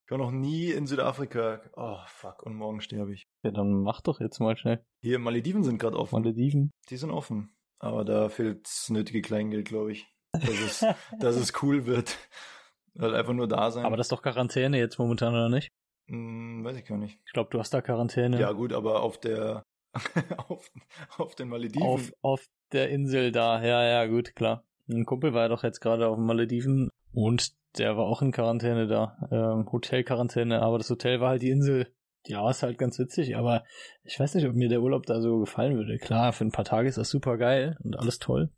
Ich 0.05 0.11
war 0.11 0.17
noch 0.17 0.31
nie 0.31 0.69
in 0.69 0.85
Südafrika. 0.85 1.61
Oh, 1.77 1.99
fuck, 2.07 2.43
und 2.43 2.55
morgen 2.55 2.81
sterbe 2.81 3.13
ich. 3.13 3.25
Ja, 3.43 3.51
dann 3.51 3.83
mach 3.83 4.01
doch 4.01 4.19
jetzt 4.19 4.39
mal 4.39 4.57
schnell. 4.57 4.85
Hier, 5.01 5.17
Malediven 5.17 5.63
sind 5.63 5.77
gerade 5.77 5.97
offen. 5.97 6.21
Malediven? 6.21 6.71
Die 6.89 6.97
sind 6.97 7.11
offen. 7.11 7.55
Aber 7.79 8.03
da 8.03 8.27
fehlt 8.29 8.65
das 8.65 8.89
nötige 8.89 9.21
Kleingeld, 9.21 9.67
glaube 9.67 9.93
ich. 9.93 10.05
Dass 10.33 10.49
es, 10.49 10.85
dass 11.19 11.35
es 11.35 11.53
cool 11.61 11.85
wird. 11.85 12.17
Halt 12.99 13.13
einfach 13.13 13.33
nur 13.33 13.47
da 13.47 13.71
sein. 13.71 13.85
Aber 13.85 13.97
das 13.97 14.05
ist 14.05 14.11
doch 14.11 14.21
Quarantäne 14.21 14.77
jetzt 14.77 14.99
momentan, 14.99 15.33
oder 15.33 15.49
nicht? 15.49 15.69
Hm, 16.07 16.63
weiß 16.63 16.77
ich 16.77 16.85
gar 16.85 16.97
nicht. 16.97 17.19
Ich 17.25 17.33
glaube, 17.33 17.49
du 17.51 17.59
hast 17.59 17.73
da 17.73 17.81
Quarantäne. 17.81 18.39
Ja, 18.39 18.51
gut, 18.51 18.73
aber 18.73 19.01
auf 19.01 19.19
der, 19.19 19.63
auf, 20.47 20.69
auf 21.17 21.35
den 21.35 21.49
Malediven. 21.49 21.87
Auf, 21.87 22.11
auf 22.21 22.45
der 22.71 22.89
Insel 22.89 23.31
da, 23.31 23.63
ja, 23.63 23.83
ja, 23.83 24.05
gut, 24.05 24.35
klar. 24.35 24.63
Ein 24.89 25.05
Kumpel 25.05 25.33
war 25.33 25.43
ja 25.43 25.47
doch 25.47 25.63
jetzt 25.63 25.79
gerade 25.79 26.07
auf 26.07 26.17
den 26.17 26.25
Malediven 26.25 26.89
und 27.13 27.53
der 27.77 27.97
war 27.97 28.05
auch 28.05 28.21
in 28.21 28.31
Quarantäne 28.31 28.87
da, 28.87 29.17
ähm, 29.31 29.71
Hotelquarantäne, 29.71 30.61
aber 30.61 30.77
das 30.77 30.89
Hotel 30.89 31.21
war 31.21 31.29
halt 31.29 31.41
die 31.41 31.49
Insel. 31.49 31.87
Ja, 32.25 32.49
ist 32.49 32.63
halt 32.63 32.77
ganz 32.77 32.99
witzig, 32.99 33.35
aber 33.35 33.63
ich 34.03 34.19
weiß 34.19 34.35
nicht, 34.35 34.47
ob 34.47 34.55
mir 34.55 34.69
der 34.69 34.81
Urlaub 34.81 35.05
da 35.05 35.19
so 35.19 35.39
gefallen 35.39 35.75
würde. 35.75 35.97
Klar, 35.97 36.31
für 36.31 36.45
ein 36.45 36.51
paar 36.51 36.65
Tage 36.65 36.87
ist 36.87 36.97
das 36.97 37.09
super 37.09 37.37
geil 37.37 37.77
und 37.83 37.97
alles 37.97 38.19
toll. 38.19 38.49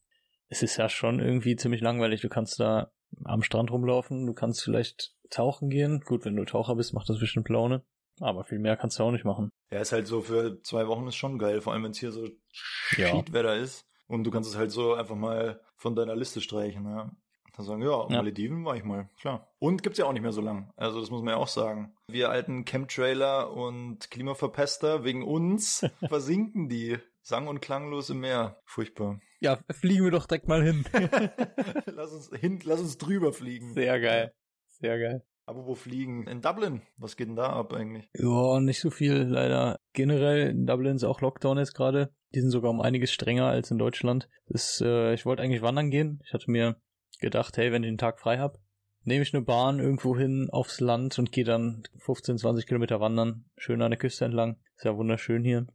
Es 0.49 0.61
ist 0.61 0.77
ja 0.77 0.87
schon 0.89 1.19
irgendwie 1.19 1.55
ziemlich 1.55 1.81
langweilig. 1.81 2.21
Du 2.21 2.29
kannst 2.29 2.59
da 2.59 2.91
am 3.24 3.43
Strand 3.43 3.72
rumlaufen, 3.72 4.25
du 4.25 4.33
kannst 4.33 4.63
vielleicht 4.63 5.13
tauchen 5.29 5.70
gehen. 5.70 6.01
Gut, 6.01 6.25
wenn 6.25 6.35
du 6.35 6.46
Taucher 6.46 6.75
bist, 6.75 6.94
macht 6.94 7.09
das 7.09 7.20
bestimmt 7.20 7.50
Laune. 7.50 7.83
Aber 8.22 8.44
viel 8.46 8.59
mehr 8.59 8.77
kannst 8.77 8.98
du 9.00 9.03
auch 9.03 9.11
nicht 9.11 9.25
machen. 9.25 9.51
Ja, 9.72 9.79
ist 9.79 9.92
halt 9.92 10.07
so 10.07 10.22
für 10.22 10.61
zwei 10.63 10.87
Wochen 10.87 11.07
ist 11.07 11.16
schon 11.16 11.37
geil, 11.37 11.61
vor 11.61 11.74
allem 11.74 11.83
wenn 11.83 11.92
es 11.92 12.00
hier 12.00 12.11
so 12.11 12.27
Schiedwetter 12.51 13.55
ja. 13.55 13.61
ist. 13.61 13.85
Und 14.07 14.24
du 14.24 14.31
kannst 14.31 14.50
es 14.50 14.55
halt 14.55 14.72
so 14.72 14.94
einfach 14.94 15.16
mal 15.16 15.59
von 15.75 15.96
deiner 15.96 16.16
Liste 16.16 16.39
streichen, 16.39 16.85
ja. 16.85 17.11
Dann 17.55 17.66
sagen, 17.66 17.81
ja, 17.81 18.07
ja, 18.09 18.18
Malediven 18.18 18.66
war 18.66 18.75
ich 18.75 18.83
mal, 18.83 19.09
klar. 19.20 19.48
Und 19.59 19.81
gibt's 19.81 19.98
ja 19.98 20.05
auch 20.05 20.11
nicht 20.11 20.22
mehr 20.22 20.33
so 20.33 20.42
lang. 20.42 20.74
Also 20.75 21.00
das 21.00 21.09
muss 21.09 21.22
man 21.22 21.33
ja 21.33 21.37
auch 21.37 21.48
sagen. 21.48 21.96
Wir 22.07 22.29
alten 22.29 22.66
Chemtrailer 22.66 23.51
und 23.51 24.11
Klimaverpester, 24.11 25.05
wegen 25.05 25.24
uns 25.24 25.85
versinken 26.07 26.68
die 26.68 26.98
sang- 27.22 27.48
und 27.48 27.61
klanglos 27.61 28.09
im 28.09 28.20
Meer. 28.20 28.59
Furchtbar. 28.66 29.22
Ja, 29.46 29.60
fliegen 29.70 30.05
wir 30.05 30.10
doch 30.10 30.25
direkt 30.25 30.48
mal 30.48 30.64
hin. 30.64 30.86
lass 31.86 32.12
uns 32.12 32.31
hin, 32.36 32.60
lass 32.64 32.79
uns 32.79 32.98
drüber 32.98 33.31
fliegen. 33.31 33.75
Sehr 33.75 34.00
geil. 34.00 34.34
Sehr 34.66 34.98
geil. 34.98 35.24
Aber 35.46 35.68
wo 35.68 35.75
fliegen? 35.75 36.25
In 36.25 36.42
Dublin. 36.42 36.81
Was 36.98 37.16
geht 37.16 37.27
denn 37.27 37.36
da 37.36 37.51
ab 37.51 37.72
eigentlich? 37.72 38.10
Ja, 38.16 38.60
nicht 38.60 38.79
so 38.79 38.90
viel 38.90 39.14
leider. 39.14 39.79
Generell 39.94 40.50
in 40.50 40.66
Dublin 40.66 40.96
ist 40.96 41.03
auch 41.03 41.22
Lockdown 41.22 41.60
jetzt 41.60 41.75
gerade. 41.75 42.12
Die 42.34 42.42
sind 42.42 42.50
sogar 42.50 42.72
um 42.72 42.81
einiges 42.81 43.12
strenger 43.12 43.46
als 43.46 43.70
in 43.70 43.77
Deutschland. 43.77 44.29
Das, 44.48 44.81
äh, 44.84 45.14
ich 45.14 45.27
wollte 45.27 45.44
eigentlich 45.44 45.62
wandern 45.62 45.92
gehen. 45.92 46.24
Ich 46.25 46.34
hatte 46.34 46.50
mir 46.50 46.77
gedacht, 47.20 47.55
hey, 47.58 47.72
wenn 47.72 47.84
ich 47.84 47.90
einen 47.90 48.00
Tag 48.00 48.20
frei 48.20 48.40
habe, 48.40 48.58
nehme 49.03 49.22
ich 49.22 49.31
eine 49.31 49.44
Bahn 49.44 49.77
irgendwo 49.79 50.18
hin 50.18 50.50
aufs 50.50 50.79
Land 50.79 51.20
und 51.20 51.31
gehe 51.31 51.46
dann 51.46 51.84
15, 52.00 52.40
20 52.40 52.66
Kilometer 52.66 53.00
wandern, 53.00 53.46
schön 53.58 53.84
an 53.84 53.92
der 53.92 54.00
Küste 54.00 54.25
entlang. 54.25 54.58
Ist 54.75 54.86
ja 54.86 54.98
wunderschön 54.98 55.44
hier. 55.44 55.68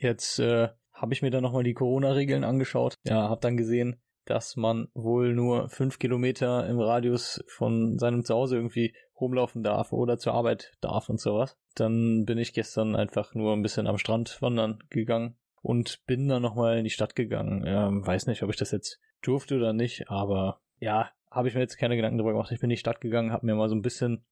Jetzt 0.00 0.40
äh, 0.40 0.70
habe 0.96 1.12
ich 1.12 1.22
mir 1.22 1.30
dann 1.30 1.42
nochmal 1.42 1.62
die 1.62 1.74
Corona-Regeln 1.74 2.44
angeschaut. 2.44 2.94
Ja, 3.04 3.28
habe 3.28 3.40
dann 3.40 3.56
gesehen, 3.56 4.00
dass 4.24 4.56
man 4.56 4.88
wohl 4.94 5.34
nur 5.34 5.68
fünf 5.68 5.98
Kilometer 5.98 6.66
im 6.66 6.80
Radius 6.80 7.44
von 7.46 7.98
seinem 7.98 8.24
Zuhause 8.24 8.56
irgendwie 8.56 8.94
rumlaufen 9.20 9.62
darf 9.62 9.92
oder 9.92 10.18
zur 10.18 10.34
Arbeit 10.34 10.72
darf 10.80 11.08
und 11.08 11.20
sowas. 11.20 11.56
Dann 11.74 12.24
bin 12.24 12.38
ich 12.38 12.52
gestern 12.52 12.96
einfach 12.96 13.34
nur 13.34 13.52
ein 13.52 13.62
bisschen 13.62 13.86
am 13.86 13.98
Strand 13.98 14.40
wandern 14.42 14.78
gegangen 14.90 15.36
und 15.62 16.04
bin 16.06 16.28
dann 16.28 16.42
nochmal 16.42 16.78
in 16.78 16.84
die 16.84 16.90
Stadt 16.90 17.14
gegangen. 17.14 17.64
Ähm, 17.66 18.06
weiß 18.06 18.26
nicht, 18.26 18.42
ob 18.42 18.50
ich 18.50 18.56
das 18.56 18.72
jetzt 18.72 19.00
durfte 19.22 19.56
oder 19.56 19.72
nicht, 19.72 20.10
aber 20.10 20.60
ja, 20.78 21.10
habe 21.30 21.48
ich 21.48 21.54
mir 21.54 21.60
jetzt 21.60 21.78
keine 21.78 21.96
Gedanken 21.96 22.18
darüber 22.18 22.32
gemacht. 22.32 22.52
Ich 22.52 22.60
bin 22.60 22.70
in 22.70 22.74
die 22.74 22.80
Stadt 22.80 23.00
gegangen, 23.00 23.32
habe 23.32 23.46
mir 23.46 23.54
mal 23.54 23.68
so 23.68 23.74
ein 23.74 23.82
bisschen 23.82 24.24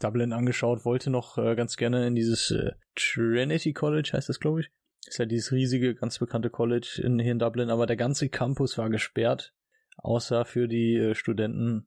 Dublin 0.00 0.32
angeschaut, 0.32 0.84
wollte 0.84 1.10
noch 1.10 1.38
äh, 1.38 1.54
ganz 1.54 1.76
gerne 1.76 2.06
in 2.06 2.14
dieses 2.14 2.50
äh, 2.50 2.72
Trinity 2.94 3.72
College, 3.72 4.10
heißt 4.12 4.28
das, 4.28 4.40
glaube 4.40 4.60
ich. 4.62 4.70
Ist 5.06 5.18
ja 5.18 5.26
dieses 5.26 5.52
riesige, 5.52 5.94
ganz 5.94 6.18
bekannte 6.18 6.50
College 6.50 7.00
in, 7.02 7.18
hier 7.18 7.32
in 7.32 7.38
Dublin, 7.38 7.70
aber 7.70 7.86
der 7.86 7.96
ganze 7.96 8.28
Campus 8.28 8.78
war 8.78 8.90
gesperrt, 8.90 9.52
außer 9.96 10.44
für 10.44 10.68
die 10.68 10.96
äh, 10.96 11.14
Studenten. 11.14 11.86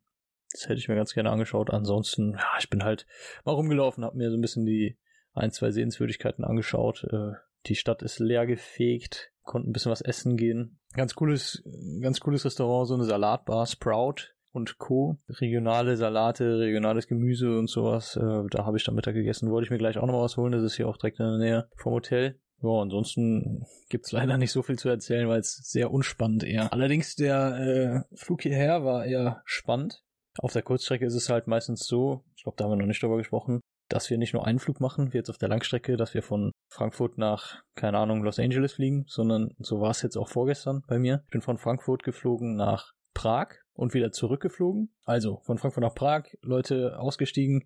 Das 0.52 0.70
hätte 0.70 0.80
ich 0.80 0.88
mir 0.88 0.96
ganz 0.96 1.14
gerne 1.14 1.30
angeschaut. 1.30 1.70
Ansonsten, 1.72 2.34
ja, 2.34 2.52
ich 2.60 2.70
bin 2.70 2.84
halt 2.84 3.06
mal 3.44 3.54
rumgelaufen, 3.54 4.06
habe 4.06 4.18
mir 4.18 4.30
so 4.30 4.38
ein 4.38 4.42
bisschen 4.42 4.66
die 4.66 4.98
ein, 5.34 5.52
zwei 5.52 5.72
Sehenswürdigkeiten 5.72 6.46
angeschaut. 6.46 7.06
Äh, 7.12 7.34
die 7.66 7.76
Stadt 7.76 8.02
ist 8.02 8.20
leer 8.20 8.46
gefegt, 8.46 9.32
konnten 9.44 9.70
ein 9.70 9.74
bisschen 9.74 9.92
was 9.92 10.02
essen 10.02 10.38
gehen. 10.38 10.80
Ganz 10.94 11.16
cooles, 11.16 11.64
ganz 12.02 12.20
cooles 12.20 12.46
Restaurant, 12.46 12.88
so 12.88 12.94
eine 12.94 13.04
Salatbar, 13.04 13.66
Sprout 13.66 14.34
und 14.52 14.78
Co. 14.78 15.18
Regionale 15.28 15.98
Salate, 15.98 16.60
regionales 16.60 17.08
Gemüse 17.08 17.58
und 17.58 17.70
sowas. 17.70 18.16
Äh, 18.16 18.44
da 18.50 18.66
habe 18.66 18.78
ich 18.78 18.84
dann 18.84 18.96
Mittag 18.96 19.14
gegessen. 19.14 19.52
Wollte 19.52 19.66
ich 19.66 19.72
mir 19.72 19.78
gleich 19.78 19.98
auch 19.98 20.06
noch 20.06 20.14
mal 20.14 20.24
was 20.24 20.38
holen. 20.38 20.52
Das 20.52 20.64
ist 20.64 20.76
hier 20.76 20.88
auch 20.88 20.98
direkt 20.98 21.20
in 21.20 21.26
der 21.26 21.38
Nähe 21.38 21.70
vom 21.76 21.94
Hotel. 21.94 22.40
Ja, 22.62 22.82
ansonsten 22.82 23.66
gibt's 23.90 24.12
leider 24.12 24.38
nicht 24.38 24.52
so 24.52 24.64
viel 24.64 24.78
zu 24.78 24.90
erzählen, 24.90 25.28
weil 25.28 25.40
es 25.40 25.58
sehr 25.58 25.92
unspannend 25.92 26.44
eher. 26.44 26.74
Allerdings 26.74 27.16
der 27.16 28.06
äh, 28.12 28.16
Flug 28.16 28.42
hierher 28.42 28.84
war 28.84 29.06
eher 29.06 29.42
spannend. 29.46 30.04
Auf 30.40 30.54
der 30.54 30.64
Kurzstrecke 30.64 31.06
ist 31.06 31.16
es 31.16 31.30
halt 31.30 31.48
meistens 31.48 31.86
so, 31.86 32.24
ich 32.36 32.44
glaube, 32.44 32.56
da 32.58 32.66
haben 32.66 32.72
wir 32.72 32.78
noch 32.78 32.86
nicht 32.86 33.02
drüber 33.02 33.18
gesprochen, 33.18 33.62
dass 33.90 34.10
wir 34.10 34.18
nicht 34.18 34.34
nur 34.34 34.46
einen 34.46 34.60
Flug 34.60 34.80
machen, 34.82 35.14
wie 35.14 35.18
jetzt 35.18 35.30
auf 35.30 35.38
der 35.38 35.50
Langstrecke, 35.50 35.98
dass 35.98 36.14
wir 36.14 36.22
von 36.22 36.52
Frankfurt 36.70 37.18
nach, 37.18 37.62
keine 37.76 37.98
Ahnung, 37.98 38.24
Los 38.24 38.40
Angeles 38.40 38.74
fliegen, 38.74 39.06
sondern 39.08 39.52
so 39.60 39.80
war 39.80 39.92
es 39.92 40.02
jetzt 40.02 40.18
auch 40.18 40.28
vorgestern 40.28 40.84
bei 40.88 41.00
mir. 41.00 41.22
Ich 41.26 41.32
bin 41.32 41.42
von 41.42 41.58
Frankfurt 41.58 42.04
geflogen 42.04 42.56
nach 42.56 42.92
Prag 43.14 43.56
und 43.74 43.94
wieder 43.94 44.12
zurückgeflogen. 44.12 44.94
Also 45.04 45.42
von 45.46 45.58
Frankfurt 45.58 45.84
nach 45.84 45.96
Prag, 45.96 46.26
Leute 46.42 47.00
ausgestiegen, 47.00 47.64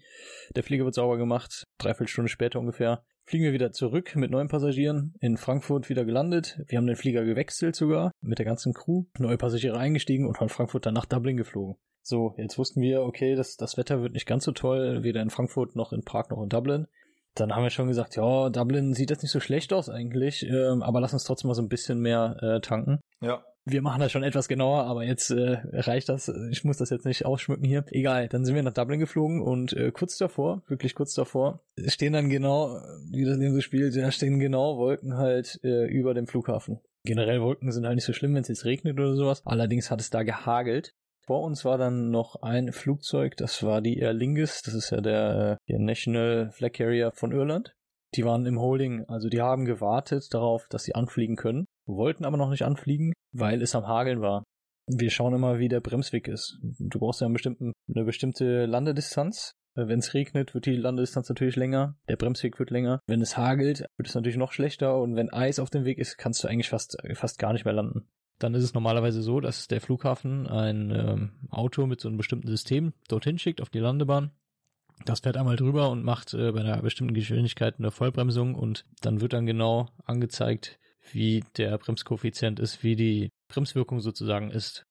der 0.56 0.64
Flieger 0.64 0.86
wird 0.86 0.96
sauber 0.96 1.18
gemacht, 1.18 1.66
dreiviertel 1.78 2.08
Stunde 2.08 2.30
später 2.30 2.60
ungefähr. 2.60 3.04
Fliegen 3.26 3.46
wir 3.46 3.54
wieder 3.54 3.72
zurück 3.72 4.16
mit 4.16 4.32
neuen 4.32 4.48
Passagieren, 4.48 5.14
in 5.20 5.38
Frankfurt 5.38 5.90
wieder 5.90 6.04
gelandet. 6.06 6.60
Wir 6.68 6.78
haben 6.78 6.88
den 6.88 6.96
Flieger 6.96 7.24
gewechselt 7.24 7.76
sogar, 7.76 8.12
mit 8.22 8.40
der 8.40 8.46
ganzen 8.46 8.74
Crew, 8.74 9.06
neue 9.18 9.38
Passagiere 9.38 9.78
eingestiegen 9.78 10.28
und 10.28 10.38
von 10.38 10.50
Frankfurt 10.50 10.86
dann 10.86 10.94
nach 10.94 11.06
Dublin 11.06 11.38
geflogen. 11.38 11.78
So, 12.02 12.34
jetzt 12.38 12.58
wussten 12.58 12.82
wir, 12.82 13.04
okay, 13.04 13.36
das, 13.36 13.58
das 13.58 13.78
Wetter 13.78 14.02
wird 14.02 14.14
nicht 14.14 14.26
ganz 14.26 14.44
so 14.44 14.52
toll, 14.52 15.04
weder 15.04 15.22
in 15.22 15.30
Frankfurt 15.30 15.76
noch 15.76 15.94
in 15.94 16.04
Prag 16.04 16.30
noch 16.30 16.42
in 16.42 16.50
Dublin. 16.50 16.88
Dann 17.36 17.56
haben 17.56 17.64
wir 17.64 17.70
schon 17.70 17.88
gesagt, 17.88 18.18
ja, 18.18 18.50
Dublin 18.50 18.94
sieht 18.94 19.10
jetzt 19.10 19.22
nicht 19.22 19.32
so 19.32 19.40
schlecht 19.40 19.72
aus 19.72 19.88
eigentlich, 19.88 20.44
ähm, 20.44 20.82
aber 20.82 21.00
lass 21.00 21.14
uns 21.14 21.24
trotzdem 21.24 21.48
mal 21.48 21.54
so 21.54 21.62
ein 21.62 21.70
bisschen 21.70 22.00
mehr 22.00 22.36
äh, 22.42 22.60
tanken. 22.60 23.00
Ja. 23.22 23.44
Wir 23.66 23.84
machen 23.84 24.00
das 24.00 24.12
schon 24.12 24.24
etwas 24.24 24.48
genauer, 24.48 24.86
aber 24.86 25.04
jetzt 25.04 25.30
äh, 25.30 25.60
reicht 25.72 26.10
das. 26.10 26.30
Ich 26.50 26.64
muss 26.64 26.78
das 26.78 26.90
jetzt 26.90 27.06
nicht 27.06 27.26
ausschmücken 27.26 27.64
hier. 27.64 27.86
Egal, 27.92 28.28
dann 28.28 28.44
sind 28.44 28.56
wir 28.56 28.64
nach 28.64 28.74
Dublin 28.74 29.00
geflogen 29.00 29.42
und 29.42 29.74
äh, 29.74 29.92
kurz 29.92 30.18
davor, 30.18 30.64
wirklich 30.68 30.96
kurz 30.96 31.14
davor, 31.14 31.62
stehen 31.86 32.14
dann 32.14 32.30
genau, 32.30 32.82
wie 33.12 33.24
das 33.24 33.38
Leben 33.38 33.54
so 33.54 33.62
spielt, 33.62 33.96
da 33.96 34.12
stehen 34.12 34.40
genau 34.40 34.78
Wolken 34.78 35.18
halt 35.18 35.60
äh, 35.64 35.86
über 35.86 36.16
dem 36.16 36.26
Flughafen. 36.26 36.80
Generell 37.04 37.42
Wolken 37.42 37.72
sind 37.72 37.86
halt 37.86 37.96
nicht 37.96 38.06
so 38.06 38.14
schlimm, 38.14 38.34
wenn 38.34 38.42
es 38.42 38.48
jetzt 38.48 38.66
regnet 38.66 39.00
oder 39.00 39.16
sowas. 39.16 39.44
Allerdings 39.46 39.92
hat 39.92 40.02
es 40.02 40.10
da 40.10 40.24
gehagelt. 40.24 40.94
Vor 41.26 41.44
uns 41.44 41.64
war 41.64 41.78
dann 41.78 42.10
noch 42.10 42.42
ein 42.42 42.72
Flugzeug, 42.74 43.38
das 43.38 43.62
war 43.62 43.82
die 43.82 44.02
Aer 44.02 44.14
Lingus, 44.14 44.64
das 44.64 44.74
ist 44.74 44.90
ja 44.90 45.02
der, 45.02 45.60
äh, 45.68 45.72
der 45.72 45.80
National 45.80 46.52
Flag 46.52 46.74
Carrier 46.74 47.12
von 47.14 47.32
Irland. 47.32 47.76
Die 48.16 48.26
waren 48.26 48.46
im 48.46 48.60
Holding, 48.60 49.06
also 49.08 49.30
die 49.30 49.42
haben 49.42 49.66
gewartet 49.66 50.34
darauf, 50.34 50.68
dass 50.68 50.84
sie 50.84 50.96
anfliegen 50.96 51.36
können, 51.36 51.66
wollten 51.86 52.26
aber 52.26 52.38
noch 52.38 52.50
nicht 52.50 52.66
anfliegen, 52.66 53.14
weil 53.32 53.62
es 53.62 53.76
am 53.76 53.88
Hageln 53.88 54.22
war. 54.22 54.44
Wir 54.88 55.10
schauen 55.10 55.34
immer, 55.34 55.60
wie 55.60 55.70
der 55.70 55.80
Bremsweg 55.80 56.28
ist. 56.28 56.60
Du 56.62 57.00
brauchst 57.00 57.22
ja 57.22 57.28
eine 57.28 58.04
bestimmte 58.04 58.66
Landedistanz. 58.66 59.54
Wenn 59.74 60.00
es 60.00 60.14
regnet, 60.14 60.54
wird 60.54 60.66
die 60.66 60.76
Landedistanz 60.76 61.30
natürlich 61.30 61.56
länger, 61.56 61.96
der 62.10 62.18
Bremsweg 62.18 62.60
wird 62.60 62.72
länger. 62.72 63.00
Wenn 63.08 63.22
es 63.22 63.38
hagelt, 63.38 63.86
wird 63.96 64.10
es 64.10 64.16
natürlich 64.16 64.38
noch 64.38 64.52
schlechter 64.52 64.98
und 64.98 65.16
wenn 65.16 65.32
Eis 65.32 65.60
auf 65.60 65.70
dem 65.70 65.86
Weg 65.86 65.98
ist, 65.98 66.18
kannst 66.18 66.44
du 66.44 66.50
eigentlich 66.50 66.70
fast, 66.70 66.98
fast 67.14 67.40
gar 67.40 67.54
nicht 67.54 67.64
mehr 67.64 67.74
landen. 67.74 68.10
Dann 68.38 68.54
ist 68.54 68.64
es 68.64 68.74
normalerweise 68.74 69.22
so, 69.22 69.40
dass 69.40 69.68
der 69.68 69.80
Flughafen 69.80 70.48
ein 70.48 70.92
ähm, 70.92 71.32
Auto 71.50 71.86
mit 71.86 72.02
so 72.02 72.10
einem 72.10 72.18
bestimmten 72.18 72.48
System 72.48 72.92
dorthin 73.08 73.38
schickt 73.38 73.62
auf 73.62 73.70
die 73.70 73.80
Landebahn. 73.80 74.32
Das 75.06 75.22
fährt 75.22 75.38
einmal 75.38 75.56
drüber 75.56 75.90
und 75.90 76.04
macht 76.04 76.34
äh, 76.34 76.52
bei 76.52 76.60
einer 76.60 76.82
bestimmten 76.82 77.14
Geschwindigkeit 77.14 77.76
eine 77.78 77.92
Vollbremsung 77.92 78.56
und 78.56 78.86
dann 79.02 79.22
wird 79.22 79.34
dann 79.34 79.46
genau 79.46 79.88
angezeigt, 80.04 80.80
wie 81.12 81.44
der 81.58 81.78
Bremskoeffizient 81.78 82.60
ist, 82.60 82.84
wie 82.84 82.96
die 82.96 83.30
Bremswirkung 83.50 84.02
sozusagen 84.02 84.52
ist. 84.52 84.84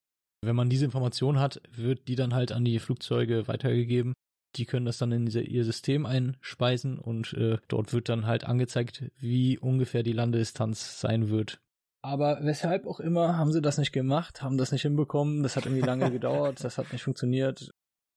Wenn 0.43 0.57
man 0.57 0.71
diese 0.71 0.85
Information 0.85 1.39
hat, 1.39 1.61
wird 1.71 2.09
die 2.09 2.17
dann 2.17 2.35
halt 2.35 2.53
an 2.53 2.65
die 2.65 2.79
Flugzeuge 2.79 3.47
weitergegeben. 3.47 4.15
Die 4.57 4.65
können 4.65 4.87
das 4.87 4.99
dann 4.99 5.13
in 5.13 5.27
ihr 5.29 5.65
System 5.65 6.07
einspeisen 6.07 6.99
und 6.99 7.33
äh, 7.35 7.59
dort 7.69 7.93
wird 7.93 8.09
dann 8.09 8.27
halt 8.27 8.45
angezeigt, 8.45 9.05
wie 9.19 9.59
ungefähr 9.59 10.03
die 10.03 10.13
Landedistanz 10.13 11.01
sein 11.01 11.29
wird. 11.29 11.61
Aber 12.03 12.39
weshalb 12.43 12.87
auch 12.87 12.99
immer 12.99 13.37
haben 13.37 13.53
sie 13.53 13.61
das 13.61 13.79
nicht 13.79 13.93
gemacht, 13.93 14.43
haben 14.43 14.57
das 14.57 14.73
nicht 14.73 14.83
hinbekommen, 14.83 15.43
das 15.43 15.57
hat 15.57 15.67
irgendwie 15.67 15.87
lange 15.87 16.11
gedauert, 16.11 16.65
das 16.65 16.79
hat 16.79 16.93
nicht 16.93 17.03
funktioniert. 17.03 17.71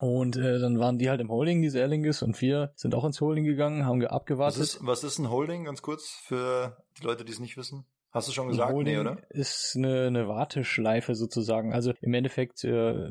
Und 0.04 0.36
äh, 0.36 0.60
dann 0.60 0.80
waren 0.80 0.98
die 0.98 1.10
halt 1.10 1.22
im 1.22 1.30
Holding, 1.30 1.62
diese 1.62 1.80
Erlingis, 1.80 2.22
und 2.24 2.42
wir 2.42 2.74
sind 2.76 2.94
auch 2.94 3.06
ins 3.06 3.22
Holding 3.22 3.46
gegangen, 3.46 3.86
haben 3.86 4.06
abgewartet. 4.06 4.60
Was 4.60 4.76
ist, 4.76 4.80
was 4.86 5.04
ist 5.06 5.18
ein 5.20 5.30
Holding, 5.30 5.64
ganz 5.64 5.82
kurz, 5.82 6.10
für 6.26 6.76
die 7.00 7.06
Leute, 7.06 7.24
die 7.24 7.32
es 7.32 7.40
nicht 7.40 7.56
wissen? 7.56 7.86
Hast 8.12 8.28
du 8.28 8.34
schon 8.34 8.50
gesagt? 8.50 8.70
Ein 8.70 8.76
Holding 8.76 8.94
nee, 8.96 9.00
oder? 9.00 9.18
ist 9.30 9.76
eine, 9.78 10.08
eine 10.08 10.28
Warteschleife 10.28 11.16
sozusagen. 11.16 11.74
Also 11.74 11.94
im 12.02 12.14
Endeffekt, 12.14 12.64
äh, 12.66 12.70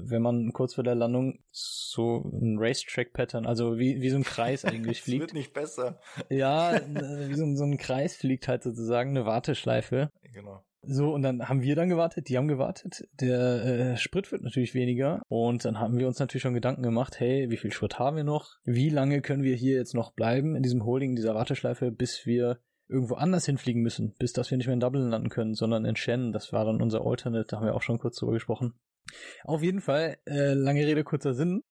wenn 0.09 0.20
man 0.22 0.52
kurz 0.52 0.74
vor 0.74 0.85
der 0.85 0.94
Landung 0.94 1.38
so 1.50 2.18
ein 2.31 2.57
Racetrack-Pattern, 2.59 3.46
also 3.46 3.78
wie, 3.78 4.00
wie 4.02 4.11
so 4.11 4.16
ein 4.16 4.22
Kreis 4.24 4.64
eigentlich 4.66 5.00
fliegt. 5.02 5.20
wird 5.22 5.33
nicht 5.33 5.55
besser. 5.55 5.98
Ja, 6.28 6.76
äh, 6.76 7.28
wie 7.28 7.35
so, 7.35 7.44
ein- 7.44 7.57
so 7.57 7.64
ein 7.64 7.78
Kreis 7.78 8.14
fliegt 8.14 8.46
halt 8.48 8.62
sozusagen, 8.62 9.11
eine 9.16 9.24
Warteschleife. 9.24 10.11
Genau. 10.35 10.62
So, 10.85 11.14
und 11.14 11.23
dann 11.23 11.49
haben 11.49 11.62
wir 11.62 11.77
dann 11.77 11.88
gewartet, 11.88 12.29
die 12.29 12.37
haben 12.37 12.49
gewartet. 12.49 13.09
Der 13.21 13.64
äh, 13.64 13.97
Sprit 13.97 14.33
wird 14.33 14.42
natürlich 14.42 14.75
weniger. 14.75 15.23
Und 15.29 15.64
dann 15.64 15.79
haben 15.79 15.97
wir 15.99 16.09
uns 16.09 16.18
natürlich 16.18 16.42
schon 16.42 16.55
Gedanken 16.55 16.83
gemacht, 16.83 17.21
hey, 17.21 17.51
wie 17.51 17.57
viel 17.57 17.73
Sprit 17.73 18.01
haben 18.01 18.16
wir 18.16 18.25
noch? 18.25 18.57
Wie 18.64 18.88
lange 18.88 19.23
können 19.23 19.45
wir 19.45 19.55
hier 19.55 19.77
jetzt 19.77 19.95
noch 19.95 20.12
bleiben 20.12 20.57
in 20.57 20.62
diesem 20.62 20.85
Holding, 20.85 21.11
in 21.11 21.16
dieser 21.16 21.37
Warteschleife, 21.37 21.92
bis 21.92 22.27
wir 22.27 22.59
irgendwo 22.88 23.14
anders 23.14 23.47
hinfliegen 23.47 23.81
müssen, 23.81 24.14
bis 24.18 24.33
dass 24.33 24.51
wir 24.51 24.59
nicht 24.59 24.66
mehr 24.66 24.75
in 24.75 24.81
Dublin 24.81 25.09
landen 25.09 25.29
können, 25.29 25.55
sondern 25.55 25.85
in 25.85 25.97
Shannon. 25.97 26.33
Das 26.33 26.53
war 26.53 26.64
dann 26.64 26.83
unser 26.83 27.07
Alternate, 27.07 27.47
da 27.49 27.57
haben 27.59 27.66
wir 27.66 27.75
auch 27.75 27.83
schon 27.83 27.99
kurz 27.99 28.16
drüber 28.16 28.33
gesprochen. 28.33 28.75
Auf 29.45 29.62
jeden 29.62 29.81
Fall, 29.81 30.18
äh, 30.27 30.53
lange 30.53 30.87
Rede, 30.87 31.05
kurzer 31.05 31.35
Sinn, 31.35 31.62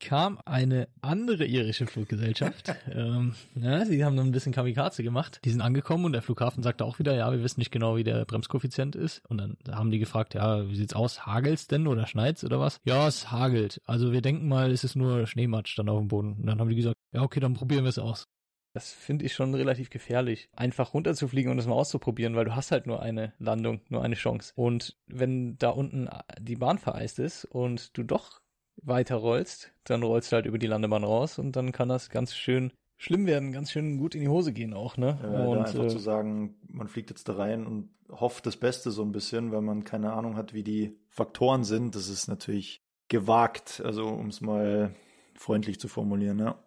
kam 0.00 0.38
eine 0.44 0.88
andere 1.02 1.44
irische 1.44 1.86
Fluggesellschaft. 1.86 2.74
ähm, 2.92 3.34
ja, 3.54 3.84
sie 3.84 4.04
haben 4.04 4.16
dann 4.16 4.28
ein 4.28 4.32
bisschen 4.32 4.52
Kamikaze 4.52 5.02
gemacht. 5.02 5.40
Die 5.44 5.50
sind 5.50 5.60
angekommen 5.60 6.06
und 6.06 6.12
der 6.12 6.22
Flughafen 6.22 6.62
sagte 6.62 6.84
auch 6.84 6.98
wieder, 6.98 7.14
ja, 7.14 7.30
wir 7.30 7.42
wissen 7.42 7.60
nicht 7.60 7.70
genau, 7.70 7.96
wie 7.96 8.04
der 8.04 8.24
Bremskoeffizient 8.24 8.96
ist. 8.96 9.22
Und 9.28 9.38
dann 9.38 9.56
haben 9.70 9.90
die 9.90 9.98
gefragt, 9.98 10.34
ja, 10.34 10.68
wie 10.68 10.76
sieht's 10.76 10.94
aus? 10.94 11.26
Hagelt's 11.26 11.68
denn 11.68 11.86
oder 11.86 12.06
schneit's 12.06 12.42
oder 12.44 12.58
was? 12.58 12.80
Ja, 12.84 13.06
es 13.06 13.30
hagelt. 13.30 13.80
Also 13.84 14.12
wir 14.12 14.22
denken 14.22 14.48
mal, 14.48 14.72
es 14.72 14.82
ist 14.82 14.96
nur 14.96 15.26
Schneematsch 15.26 15.78
dann 15.78 15.88
auf 15.88 15.98
dem 15.98 16.08
Boden. 16.08 16.32
Und 16.32 16.46
dann 16.46 16.58
haben 16.58 16.70
die 16.70 16.76
gesagt, 16.76 16.96
ja, 17.12 17.22
okay, 17.22 17.40
dann 17.40 17.54
probieren 17.54 17.84
wir 17.84 17.90
es 17.90 17.98
aus. 17.98 18.26
Das 18.72 18.92
finde 18.92 19.24
ich 19.24 19.34
schon 19.34 19.52
relativ 19.54 19.90
gefährlich, 19.90 20.48
einfach 20.52 20.94
runterzufliegen 20.94 21.50
und 21.50 21.56
das 21.56 21.66
mal 21.66 21.74
auszuprobieren, 21.74 22.36
weil 22.36 22.44
du 22.44 22.54
hast 22.54 22.70
halt 22.70 22.86
nur 22.86 23.02
eine 23.02 23.32
Landung, 23.38 23.80
nur 23.88 24.04
eine 24.04 24.14
Chance. 24.14 24.52
Und 24.54 24.96
wenn 25.08 25.58
da 25.58 25.70
unten 25.70 26.08
die 26.38 26.54
Bahn 26.54 26.78
vereist 26.78 27.18
ist 27.18 27.44
und 27.44 27.96
du 27.98 28.04
doch 28.04 28.40
weiter 28.82 29.16
rollst, 29.16 29.72
dann 29.84 30.02
rollst 30.02 30.32
du 30.32 30.36
halt 30.36 30.46
über 30.46 30.58
die 30.58 30.66
Landebahn 30.66 31.04
raus 31.04 31.38
und 31.38 31.56
dann 31.56 31.72
kann 31.72 31.88
das 31.88 32.10
ganz 32.10 32.34
schön 32.34 32.72
schlimm 32.96 33.26
werden, 33.26 33.52
ganz 33.52 33.70
schön 33.70 33.98
gut 33.98 34.14
in 34.14 34.20
die 34.20 34.28
Hose 34.28 34.52
gehen 34.52 34.74
auch, 34.74 34.96
ne? 34.96 35.18
Ja, 35.22 35.46
und 35.46 35.58
einfach 35.58 35.84
äh, 35.84 35.88
zu 35.88 35.98
sagen, 35.98 36.56
man 36.68 36.86
fliegt 36.86 37.10
jetzt 37.10 37.28
da 37.28 37.34
rein 37.34 37.66
und 37.66 37.90
hofft 38.10 38.44
das 38.46 38.56
Beste 38.56 38.90
so 38.90 39.02
ein 39.02 39.12
bisschen, 39.12 39.52
weil 39.52 39.62
man 39.62 39.84
keine 39.84 40.12
Ahnung 40.12 40.36
hat, 40.36 40.52
wie 40.52 40.62
die 40.62 40.98
Faktoren 41.08 41.64
sind. 41.64 41.94
Das 41.94 42.08
ist 42.08 42.28
natürlich 42.28 42.82
gewagt, 43.08 43.82
also 43.84 44.08
um 44.08 44.28
es 44.28 44.40
mal 44.40 44.94
freundlich 45.34 45.80
zu 45.80 45.88
formulieren, 45.88 46.38
ja. 46.38 46.62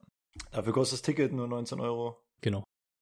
Dafür 0.52 0.74
kostet 0.74 1.00
das 1.00 1.02
Ticket 1.04 1.34
nur 1.34 1.48
19 1.48 1.80
Euro. 1.80 2.18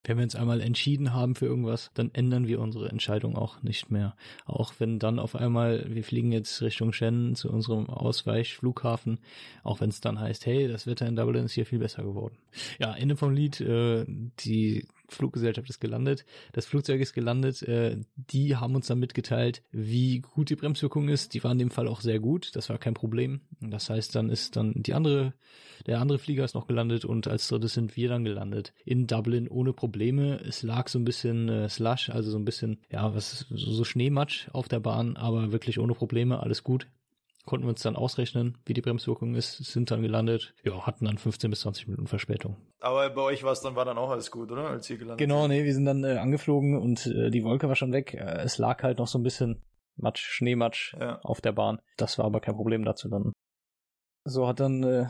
Wenn 0.04 0.18
wir 0.18 0.24
uns 0.24 0.36
einmal 0.36 0.62
entschieden 0.62 1.14
haben 1.14 1.36
für 1.36 1.46
irgendwas, 1.46 1.92
dann 1.94 2.12
ändern 2.14 2.48
wir 2.48 2.60
unsere 2.60 2.90
Entscheidung 2.90 3.36
auch 3.36 3.62
nicht 3.62 3.92
mehr. 3.92 4.16
Auch 4.46 4.74
wenn 4.80 5.00
dann 5.00 5.20
auf 5.20 5.36
einmal, 5.36 5.86
wir 5.88 6.04
fliegen 6.04 6.32
jetzt 6.32 6.62
Richtung 6.62 6.92
Shannon 6.92 7.36
zu 7.36 7.52
unserem 7.52 7.90
Ausweichflughafen, 7.90 9.20
auch 9.64 9.80
wenn 9.80 9.90
es 9.90 10.02
dann 10.02 10.20
heißt, 10.20 10.46
hey, 10.46 10.68
das 10.68 10.88
Wetter 10.88 11.08
in 11.08 11.16
Dublin 11.16 11.46
ist 11.46 11.54
hier 11.54 11.66
viel 11.66 11.80
besser 11.80 12.04
geworden. 12.04 12.38
Ja, 12.80 12.94
Ende 12.94 13.16
vom 13.16 13.32
Lied, 13.34 13.62
äh, 13.62 14.06
die 14.40 14.88
Fluggesellschaft 15.14 15.70
ist 15.70 15.80
gelandet, 15.80 16.26
das 16.54 16.66
Flugzeug 16.66 17.02
ist 17.02 17.14
gelandet, 17.14 17.62
äh, 17.64 17.98
die 18.16 18.56
haben 18.56 18.76
uns 18.76 18.88
dann 18.88 19.00
mitgeteilt, 19.00 19.64
wie 19.72 20.20
gut 20.20 20.50
die 20.50 20.56
Bremswirkung 20.56 21.10
ist. 21.10 21.34
Die 21.34 21.44
war 21.44 21.52
in 21.52 21.60
dem 21.60 21.72
Fall 21.72 21.88
auch 21.88 22.02
sehr 22.02 22.20
gut, 22.20 22.56
das 22.56 22.70
war 22.70 22.78
kein 22.78 22.94
Problem. 22.94 23.42
Das 23.60 23.90
heißt, 23.90 24.16
dann 24.16 24.30
ist 24.30 24.56
dann 24.56 24.74
die 24.76 24.94
andere, 24.94 25.34
der 25.86 26.00
andere 26.00 26.20
Flieger 26.20 26.44
ist 26.44 26.56
noch 26.56 26.68
gelandet 26.68 27.06
und 27.06 27.28
als 27.28 27.48
drittes 27.48 27.74
sind 27.74 27.96
wir 27.96 28.10
dann 28.10 28.24
gelandet 28.24 28.74
in 28.86 29.08
Dublin 29.08 29.48
ohne 29.48 29.74
Probleme. 29.74 30.40
Es 30.42 30.64
lag 30.64 30.88
so 30.88 31.00
ein 31.00 31.06
bisschen 31.06 31.50
äh, 31.50 31.70
Slush, 31.70 32.10
also 32.10 32.32
so 32.32 32.38
ein 32.38 32.46
bisschen, 32.46 32.80
ja, 32.90 33.14
was 33.14 33.46
so 33.50 33.84
Schneematsch 33.84 34.50
auf 34.54 34.68
der 34.68 34.80
Bahn, 34.80 35.18
aber 35.18 35.52
wirklich 35.52 35.80
ohne 35.80 35.94
Probleme, 35.94 36.40
alles 36.40 36.64
gut. 36.64 36.88
Konnten 37.46 37.66
wir 37.66 37.72
uns 37.72 37.82
dann 37.82 37.96
ausrechnen, 37.96 38.58
wie 38.66 38.74
die 38.74 38.82
Bremswirkung 38.82 39.34
ist, 39.36 39.58
sind 39.58 39.90
dann 39.90 40.02
gelandet, 40.02 40.54
ja, 40.64 40.86
hatten 40.86 41.06
dann 41.06 41.18
15 41.18 41.50
bis 41.50 41.62
20 41.62 41.88
Minuten 41.88 42.08
Verspätung. 42.08 42.56
Aber 42.80 43.10
bei 43.10 43.22
euch 43.22 43.44
war 43.44 43.52
es 43.52 43.62
dann, 43.62 43.76
war 43.76 43.86
dann 43.86 43.98
auch 43.98 44.12
alles 44.12 44.30
gut, 44.32 44.52
oder? 44.52 44.68
Als 44.70 44.90
ihr 44.90 44.98
gelandet 44.98 45.18
Genau, 45.20 45.48
nee, 45.48 45.64
wir 45.64 45.74
sind 45.74 45.86
dann 45.86 46.04
äh, 46.04 46.18
angeflogen 46.18 46.78
und 46.78 47.06
äh, 47.08 47.30
die 47.32 47.44
Wolke 47.44 47.68
war 47.68 47.76
schon 47.76 47.94
weg. 47.94 48.14
Äh, 48.14 48.42
es 48.44 48.58
lag 48.58 48.84
halt 48.84 49.00
noch 49.00 49.08
so 49.08 49.18
ein 49.20 49.24
bisschen 49.24 49.64
Matsch, 49.96 50.22
Schneematsch 50.24 50.94
Ja. 51.00 51.20
auf 51.24 51.42
der 51.42 51.52
Bahn. 51.52 51.80
Das 51.98 52.18
war 52.18 52.26
aber 52.26 52.40
kein 52.42 52.56
Problem 52.56 52.86
da 52.86 52.96
zu 52.96 53.10
landen. 53.10 53.34
So 54.24 54.48
hat 54.48 54.60
dann 54.60 54.84
äh, 54.84 55.08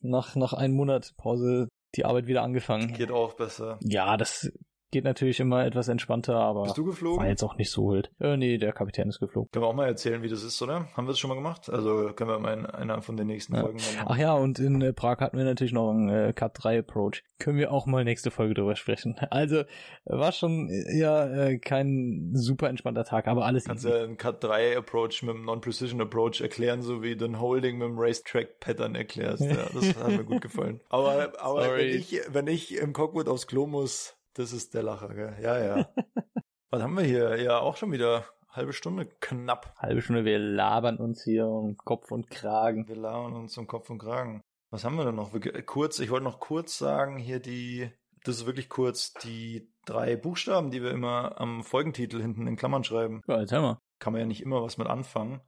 nach, 0.00 0.36
nach 0.36 0.52
einem 0.52 0.74
Monat 0.74 1.14
Pause 1.16 1.68
die 1.96 2.04
Arbeit 2.04 2.26
wieder 2.26 2.42
angefangen. 2.42 2.92
Geht 2.94 3.10
auch 3.10 3.34
besser. 3.34 3.78
Ja, 3.82 4.16
das 4.16 4.50
geht 4.92 5.04
natürlich 5.04 5.40
immer 5.40 5.64
etwas 5.64 5.88
entspannter, 5.88 6.36
aber 6.36 6.62
Bist 6.64 6.78
du 6.78 6.82
war 6.84 6.90
geflogen? 6.92 7.26
jetzt 7.26 7.42
auch 7.42 7.56
nicht 7.56 7.70
so 7.70 7.88
wild. 7.90 8.12
Äh, 8.20 8.36
nee, 8.36 8.58
der 8.58 8.72
Kapitän 8.72 9.08
ist 9.08 9.18
geflogen. 9.18 9.50
Können 9.50 9.64
wir 9.64 9.68
auch 9.68 9.74
mal 9.74 9.86
erzählen, 9.88 10.22
wie 10.22 10.28
das 10.28 10.44
ist, 10.44 10.60
oder? 10.62 10.86
Haben 10.94 11.06
wir 11.06 11.12
das 11.12 11.18
schon 11.18 11.28
mal 11.28 11.34
gemacht? 11.34 11.68
Also 11.68 12.12
können 12.14 12.30
wir 12.30 12.38
mal 12.38 12.52
in 12.52 12.66
einer 12.66 13.02
von 13.02 13.16
den 13.16 13.26
nächsten 13.26 13.54
Ja. 13.56 13.62
Folgen 13.62 13.78
machen. 13.78 14.06
Ach 14.06 14.16
ja, 14.16 14.34
und 14.34 14.58
in 14.60 14.80
äh, 14.82 14.92
Prag 14.92 15.18
hatten 15.18 15.36
wir 15.36 15.44
natürlich 15.44 15.72
noch 15.72 15.90
einen 15.90 16.08
äh, 16.10 16.32
Cut 16.32 16.52
3 16.62 16.80
Approach. 16.80 17.24
Können 17.38 17.58
wir 17.58 17.72
auch 17.72 17.86
mal 17.86 18.04
nächste 18.04 18.30
Folge 18.30 18.54
drüber 18.54 18.76
sprechen. 18.76 19.16
Also 19.32 19.62
war 20.04 20.30
schon 20.32 20.68
äh, 20.68 20.98
ja 20.98 21.26
äh, 21.26 21.58
kein 21.58 22.30
super 22.34 22.68
entspannter 22.68 23.04
Tag, 23.04 23.26
aber 23.26 23.46
alles 23.46 23.64
Kannst 23.64 23.84
ja 23.86 24.02
einen 24.04 24.18
Cut 24.18 24.44
3 24.44 24.76
Approach 24.76 25.22
mit 25.22 25.34
einem 25.34 25.46
Non-Precision 25.46 26.00
Approach 26.02 26.42
erklären, 26.42 26.82
so 26.82 27.02
wie 27.02 27.16
den 27.16 27.40
Holding 27.40 27.78
mit 27.78 27.88
dem 27.88 27.98
Racetrack 27.98 28.60
Pattern 28.60 28.94
erklärst. 28.94 29.42
Ja, 29.42 29.68
das 29.72 29.96
hat 29.96 30.08
mir 30.08 30.24
gut 30.24 30.42
gefallen. 30.42 30.80
Aber, 30.90 31.32
aber 31.40 31.62
Sorry. 31.64 31.78
wenn 31.92 31.98
ich, 31.98 32.20
wenn 32.28 32.46
ich 32.46 32.76
im 32.78 32.92
Cockpit 32.92 33.26
aufs 33.26 33.46
Klo 33.46 33.66
muss, 33.66 34.16
das 34.34 34.52
ist 34.52 34.74
der 34.74 34.82
Lacher, 34.82 35.08
gell? 35.14 35.36
Ja, 35.42 35.58
ja. 35.58 35.88
Was 36.70 36.82
haben 36.82 36.96
wir 36.96 37.04
hier? 37.04 37.36
Ja, 37.42 37.58
auch 37.58 37.76
schon 37.76 37.92
wieder 37.92 38.24
halbe 38.48 38.72
Stunde 38.72 39.06
knapp. 39.20 39.74
Halbe 39.78 40.00
Stunde, 40.02 40.24
wir 40.24 40.38
labern 40.38 40.96
uns 40.96 41.22
hier 41.22 41.46
um 41.46 41.76
Kopf 41.76 42.10
und 42.10 42.30
Kragen. 42.30 42.88
Wir 42.88 42.96
lauern 42.96 43.34
uns 43.34 43.56
um 43.58 43.66
Kopf 43.66 43.90
und 43.90 43.98
Kragen. 43.98 44.42
Was 44.70 44.84
haben 44.84 44.96
wir 44.96 45.04
denn 45.04 45.14
noch? 45.16 45.34
Wir- 45.34 45.62
Kurz, 45.64 45.98
ich 45.98 46.10
wollte 46.10 46.24
noch 46.24 46.40
kurz 46.40 46.78
sagen, 46.78 47.18
hier 47.18 47.40
die, 47.40 47.90
das 48.24 48.36
ist 48.36 48.46
wirklich 48.46 48.68
kurz, 48.70 49.12
die 49.22 49.70
drei 49.84 50.16
Buchstaben, 50.16 50.70
die 50.70 50.82
wir 50.82 50.92
immer 50.92 51.38
am 51.40 51.62
Folgentitel 51.62 52.20
hinten 52.22 52.46
in 52.46 52.56
Klammern 52.56 52.84
schreiben. 52.84 53.20
Ja, 53.26 53.40
jetzt 53.40 53.52
haben 53.52 53.64
wir. 53.64 53.78
kann 53.98 54.12
man 54.14 54.20
ja 54.20 54.26
nicht 54.26 54.42
immer 54.42 54.62
was 54.62 54.78
mit 54.78 54.86
anfangen. 54.86 55.40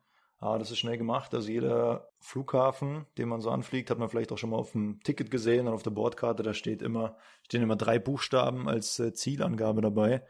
Aber 0.44 0.58
das 0.58 0.70
ist 0.70 0.78
schnell 0.78 0.98
gemacht. 0.98 1.34
Also 1.34 1.50
jeder 1.50 2.10
Flughafen, 2.18 3.06
den 3.16 3.30
man 3.30 3.40
so 3.40 3.48
anfliegt, 3.48 3.88
hat 3.88 3.98
man 3.98 4.10
vielleicht 4.10 4.30
auch 4.30 4.36
schon 4.36 4.50
mal 4.50 4.58
auf 4.58 4.72
dem 4.72 5.00
Ticket 5.00 5.30
gesehen 5.30 5.66
und 5.66 5.72
auf 5.72 5.82
der 5.82 5.90
Bordkarte, 5.90 6.42
da 6.42 6.52
steht 6.52 6.82
immer, 6.82 7.16
stehen 7.46 7.62
immer 7.62 7.76
drei 7.76 7.98
Buchstaben 7.98 8.68
als 8.68 8.98
äh, 8.98 9.14
Zielangabe 9.14 9.80
dabei. 9.80 10.22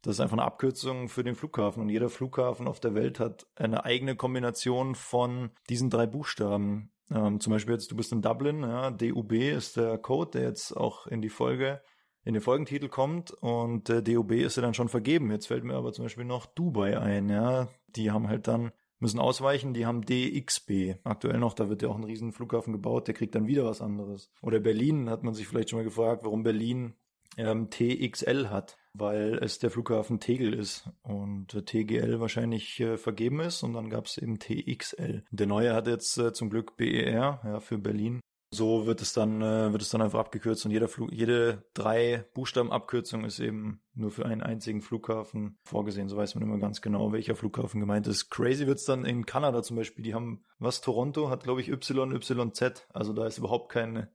Das 0.00 0.14
ist 0.14 0.20
einfach 0.20 0.38
eine 0.38 0.46
Abkürzung 0.46 1.10
für 1.10 1.24
den 1.24 1.34
Flughafen. 1.34 1.82
Und 1.82 1.90
jeder 1.90 2.08
Flughafen 2.08 2.66
auf 2.66 2.80
der 2.80 2.94
Welt 2.94 3.20
hat 3.20 3.48
eine 3.54 3.84
eigene 3.84 4.16
Kombination 4.16 4.94
von 4.94 5.50
diesen 5.68 5.90
drei 5.90 6.06
Buchstaben. 6.06 6.90
Ähm, 7.10 7.38
zum 7.38 7.52
Beispiel 7.52 7.74
jetzt, 7.74 7.90
du 7.90 7.96
bist 7.96 8.12
in 8.12 8.22
Dublin, 8.22 8.62
ja, 8.62 8.90
DUB 8.90 9.32
ist 9.32 9.76
der 9.76 9.98
Code, 9.98 10.38
der 10.38 10.48
jetzt 10.48 10.74
auch 10.74 11.06
in 11.06 11.20
die 11.20 11.28
Folge, 11.28 11.82
in 12.24 12.32
den 12.32 12.42
Folgentitel 12.42 12.88
kommt. 12.88 13.32
Und 13.32 13.90
äh, 13.90 14.02
DUB 14.02 14.32
ist 14.32 14.56
ja 14.56 14.62
dann 14.62 14.72
schon 14.72 14.88
vergeben. 14.88 15.30
Jetzt 15.30 15.48
fällt 15.48 15.64
mir 15.64 15.74
aber 15.74 15.92
zum 15.92 16.06
Beispiel 16.06 16.24
noch 16.24 16.46
Dubai 16.46 16.98
ein, 16.98 17.28
ja. 17.28 17.68
Die 17.88 18.10
haben 18.10 18.26
halt 18.26 18.48
dann 18.48 18.72
müssen 19.00 19.18
ausweichen, 19.18 19.74
die 19.74 19.86
haben 19.86 20.02
DXB. 20.02 20.96
Aktuell 21.04 21.38
noch, 21.38 21.54
da 21.54 21.68
wird 21.68 21.82
ja 21.82 21.88
auch 21.88 21.96
ein 21.96 22.04
riesen 22.04 22.32
Flughafen 22.32 22.72
gebaut, 22.72 23.08
der 23.08 23.14
kriegt 23.14 23.34
dann 23.34 23.46
wieder 23.46 23.64
was 23.64 23.80
anderes. 23.80 24.30
Oder 24.42 24.60
Berlin 24.60 25.10
hat 25.10 25.22
man 25.22 25.34
sich 25.34 25.48
vielleicht 25.48 25.70
schon 25.70 25.78
mal 25.78 25.84
gefragt, 25.84 26.24
warum 26.24 26.42
Berlin 26.42 26.94
ähm, 27.36 27.70
TXL 27.70 28.50
hat, 28.50 28.76
weil 28.92 29.38
es 29.42 29.58
der 29.58 29.70
Flughafen 29.70 30.20
Tegel 30.20 30.52
ist 30.52 30.90
und 31.02 31.48
TGL 31.48 32.20
wahrscheinlich 32.20 32.80
äh, 32.80 32.96
vergeben 32.96 33.40
ist 33.40 33.62
und 33.62 33.72
dann 33.74 33.90
gab 33.90 34.06
es 34.06 34.18
eben 34.18 34.38
TXL. 34.38 35.24
Der 35.30 35.46
neue 35.46 35.74
hat 35.74 35.86
jetzt 35.86 36.18
äh, 36.18 36.32
zum 36.32 36.50
Glück 36.50 36.76
BER, 36.76 37.40
ja, 37.44 37.60
für 37.60 37.78
Berlin. 37.78 38.20
So 38.52 38.84
wird 38.84 39.00
es 39.00 39.12
dann, 39.12 39.40
äh, 39.42 39.70
wird 39.72 39.80
es 39.80 39.90
dann 39.90 40.02
einfach 40.02 40.18
abgekürzt 40.18 40.64
und 40.64 40.72
jeder 40.72 40.88
Flug, 40.88 41.12
jede 41.12 41.62
drei 41.72 42.24
Buchstabenabkürzung 42.34 43.24
ist 43.24 43.38
eben 43.38 43.80
nur 43.94 44.10
für 44.10 44.26
einen 44.26 44.42
einzigen 44.42 44.82
Flughafen 44.82 45.56
vorgesehen. 45.62 46.08
So 46.08 46.16
weiß 46.16 46.34
man 46.34 46.42
immer 46.42 46.58
ganz 46.58 46.80
genau, 46.80 47.12
welcher 47.12 47.36
Flughafen 47.36 47.78
gemeint 47.78 48.08
ist. 48.08 48.28
Crazy 48.28 48.66
wird's 48.66 48.84
dann 48.84 49.04
in 49.04 49.24
Kanada 49.24 49.62
zum 49.62 49.76
Beispiel. 49.76 50.02
Die 50.02 50.14
haben, 50.14 50.44
was 50.58 50.80
Toronto 50.80 51.30
hat, 51.30 51.44
glaube 51.44 51.60
ich, 51.60 51.68
YYZ. 51.68 52.88
Also 52.92 53.12
da 53.12 53.24
ist 53.24 53.38
überhaupt 53.38 53.70
keine, 53.70 54.10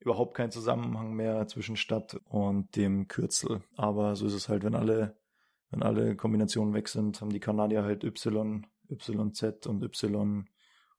überhaupt 0.00 0.34
kein 0.34 0.50
Zusammenhang 0.50 1.12
mehr 1.12 1.46
zwischen 1.46 1.76
Stadt 1.76 2.20
und 2.24 2.74
dem 2.74 3.06
Kürzel. 3.06 3.62
Aber 3.76 4.16
so 4.16 4.26
ist 4.26 4.34
es 4.34 4.48
halt, 4.48 4.64
wenn 4.64 4.74
alle, 4.74 5.16
wenn 5.70 5.84
alle 5.84 6.16
Kombinationen 6.16 6.74
weg 6.74 6.88
sind, 6.88 7.20
haben 7.20 7.30
die 7.30 7.38
Kanadier 7.38 7.84
halt 7.84 8.02
Y, 8.02 8.66
YZ 8.88 9.68
und 9.68 9.84
Y 9.84 10.48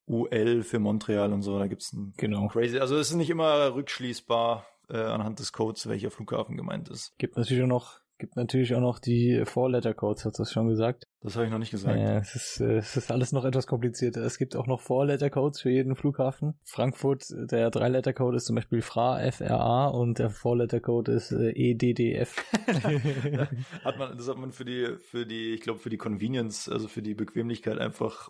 UL 0.08 0.64
für 0.64 0.80
Montreal 0.80 1.34
und 1.34 1.42
so, 1.42 1.60
da 1.60 1.68
gibt's 1.68 1.94
ein 1.94 2.14
Genau. 2.18 2.48
crazy. 2.48 2.80
Also 2.80 2.98
es 2.98 3.10
ist 3.10 3.16
nicht 3.16 3.30
immer 3.30 3.74
rückschließbar 3.76 4.66
äh, 4.90 4.98
anhand 4.98 5.40
des 5.40 5.52
Codes, 5.54 5.88
welcher 5.90 6.12
Flughafen 6.12 6.56
gemeint 6.56 6.90
ist. 6.90 7.14
Gibt 7.18 7.36
natürlich 7.38 7.64
auch 7.64 7.68
noch, 7.68 8.00
gibt 8.18 8.36
natürlich 8.38 8.74
auch 8.74 8.80
noch 8.80 9.00
die 9.00 9.44
Four-Letter-Codes, 9.46 10.24
hast 10.26 10.40
du 10.40 10.44
das 10.44 10.52
schon 10.54 10.70
gesagt? 10.70 11.04
Das 11.22 11.36
habe 11.36 11.46
ich 11.46 11.52
noch 11.52 11.60
nicht 11.60 11.72
gesagt. 11.72 12.00
Ja, 12.00 12.20
es 12.20 12.36
ist, 12.36 12.62
äh, 12.62 12.78
es 12.78 12.96
ist 12.96 13.12
alles 13.12 13.34
noch 13.34 13.44
etwas 13.44 13.68
komplizierter. 13.68 14.22
Es 14.22 14.38
gibt 14.38 14.56
auch 14.56 14.66
noch 14.66 14.80
Four-Letter-Codes 14.80 15.60
für 15.62 15.70
jeden 15.72 15.96
Flughafen. 15.98 16.58
Frankfurt, 16.64 17.26
der 17.30 17.70
Drei-Letter-Code 17.70 18.38
ist 18.38 18.46
zum 18.46 18.56
Beispiel 18.56 18.82
FRA, 18.82 19.30
FRA 19.32 19.88
und 19.88 20.20
der 20.20 20.30
Four-Letter-Code 20.30 21.12
ist 21.12 21.34
äh, 21.34 21.50
EDDF. 21.52 22.34
hat 23.84 23.98
man, 24.00 24.18
das 24.18 24.30
hat 24.30 24.38
man 24.38 24.52
für 24.54 24.64
die, 24.64 24.96
für 25.02 25.26
die, 25.26 25.54
ich 25.54 25.62
glaube, 25.62 25.80
für 25.80 25.90
die 25.90 25.98
Convenience, 25.98 26.70
also 26.70 26.88
für 26.88 27.02
die 27.02 27.14
Bequemlichkeit 27.14 27.78
einfach 27.78 28.30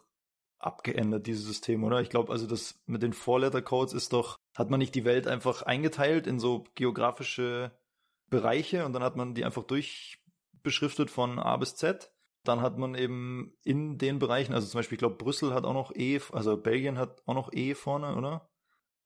abgeändert, 0.59 1.27
dieses 1.27 1.45
System, 1.45 1.83
oder? 1.83 2.01
Ich 2.01 2.09
glaube, 2.09 2.31
also 2.31 2.47
das 2.47 2.79
mit 2.85 3.03
den 3.03 3.13
Four-Letter-Codes 3.13 3.93
ist 3.93 4.13
doch, 4.13 4.37
hat 4.55 4.69
man 4.69 4.79
nicht 4.79 4.95
die 4.95 5.05
Welt 5.05 5.27
einfach 5.27 5.61
eingeteilt 5.63 6.27
in 6.27 6.39
so 6.39 6.65
geografische 6.75 7.71
Bereiche 8.29 8.85
und 8.85 8.93
dann 8.93 9.03
hat 9.03 9.15
man 9.15 9.35
die 9.35 9.45
einfach 9.45 9.63
durchbeschriftet 9.63 11.09
von 11.09 11.39
A 11.39 11.57
bis 11.57 11.75
Z. 11.75 12.11
Dann 12.43 12.61
hat 12.61 12.77
man 12.77 12.95
eben 12.95 13.53
in 13.63 13.97
den 13.97 14.19
Bereichen, 14.19 14.53
also 14.53 14.67
zum 14.67 14.79
Beispiel, 14.79 14.95
ich 14.95 14.99
glaube, 14.99 15.15
Brüssel 15.15 15.53
hat 15.53 15.65
auch 15.65 15.73
noch 15.73 15.93
E, 15.95 16.19
also 16.31 16.57
Belgien 16.57 16.97
hat 16.97 17.21
auch 17.25 17.35
noch 17.35 17.51
E 17.53 17.73
vorne, 17.73 18.15
oder? 18.15 18.49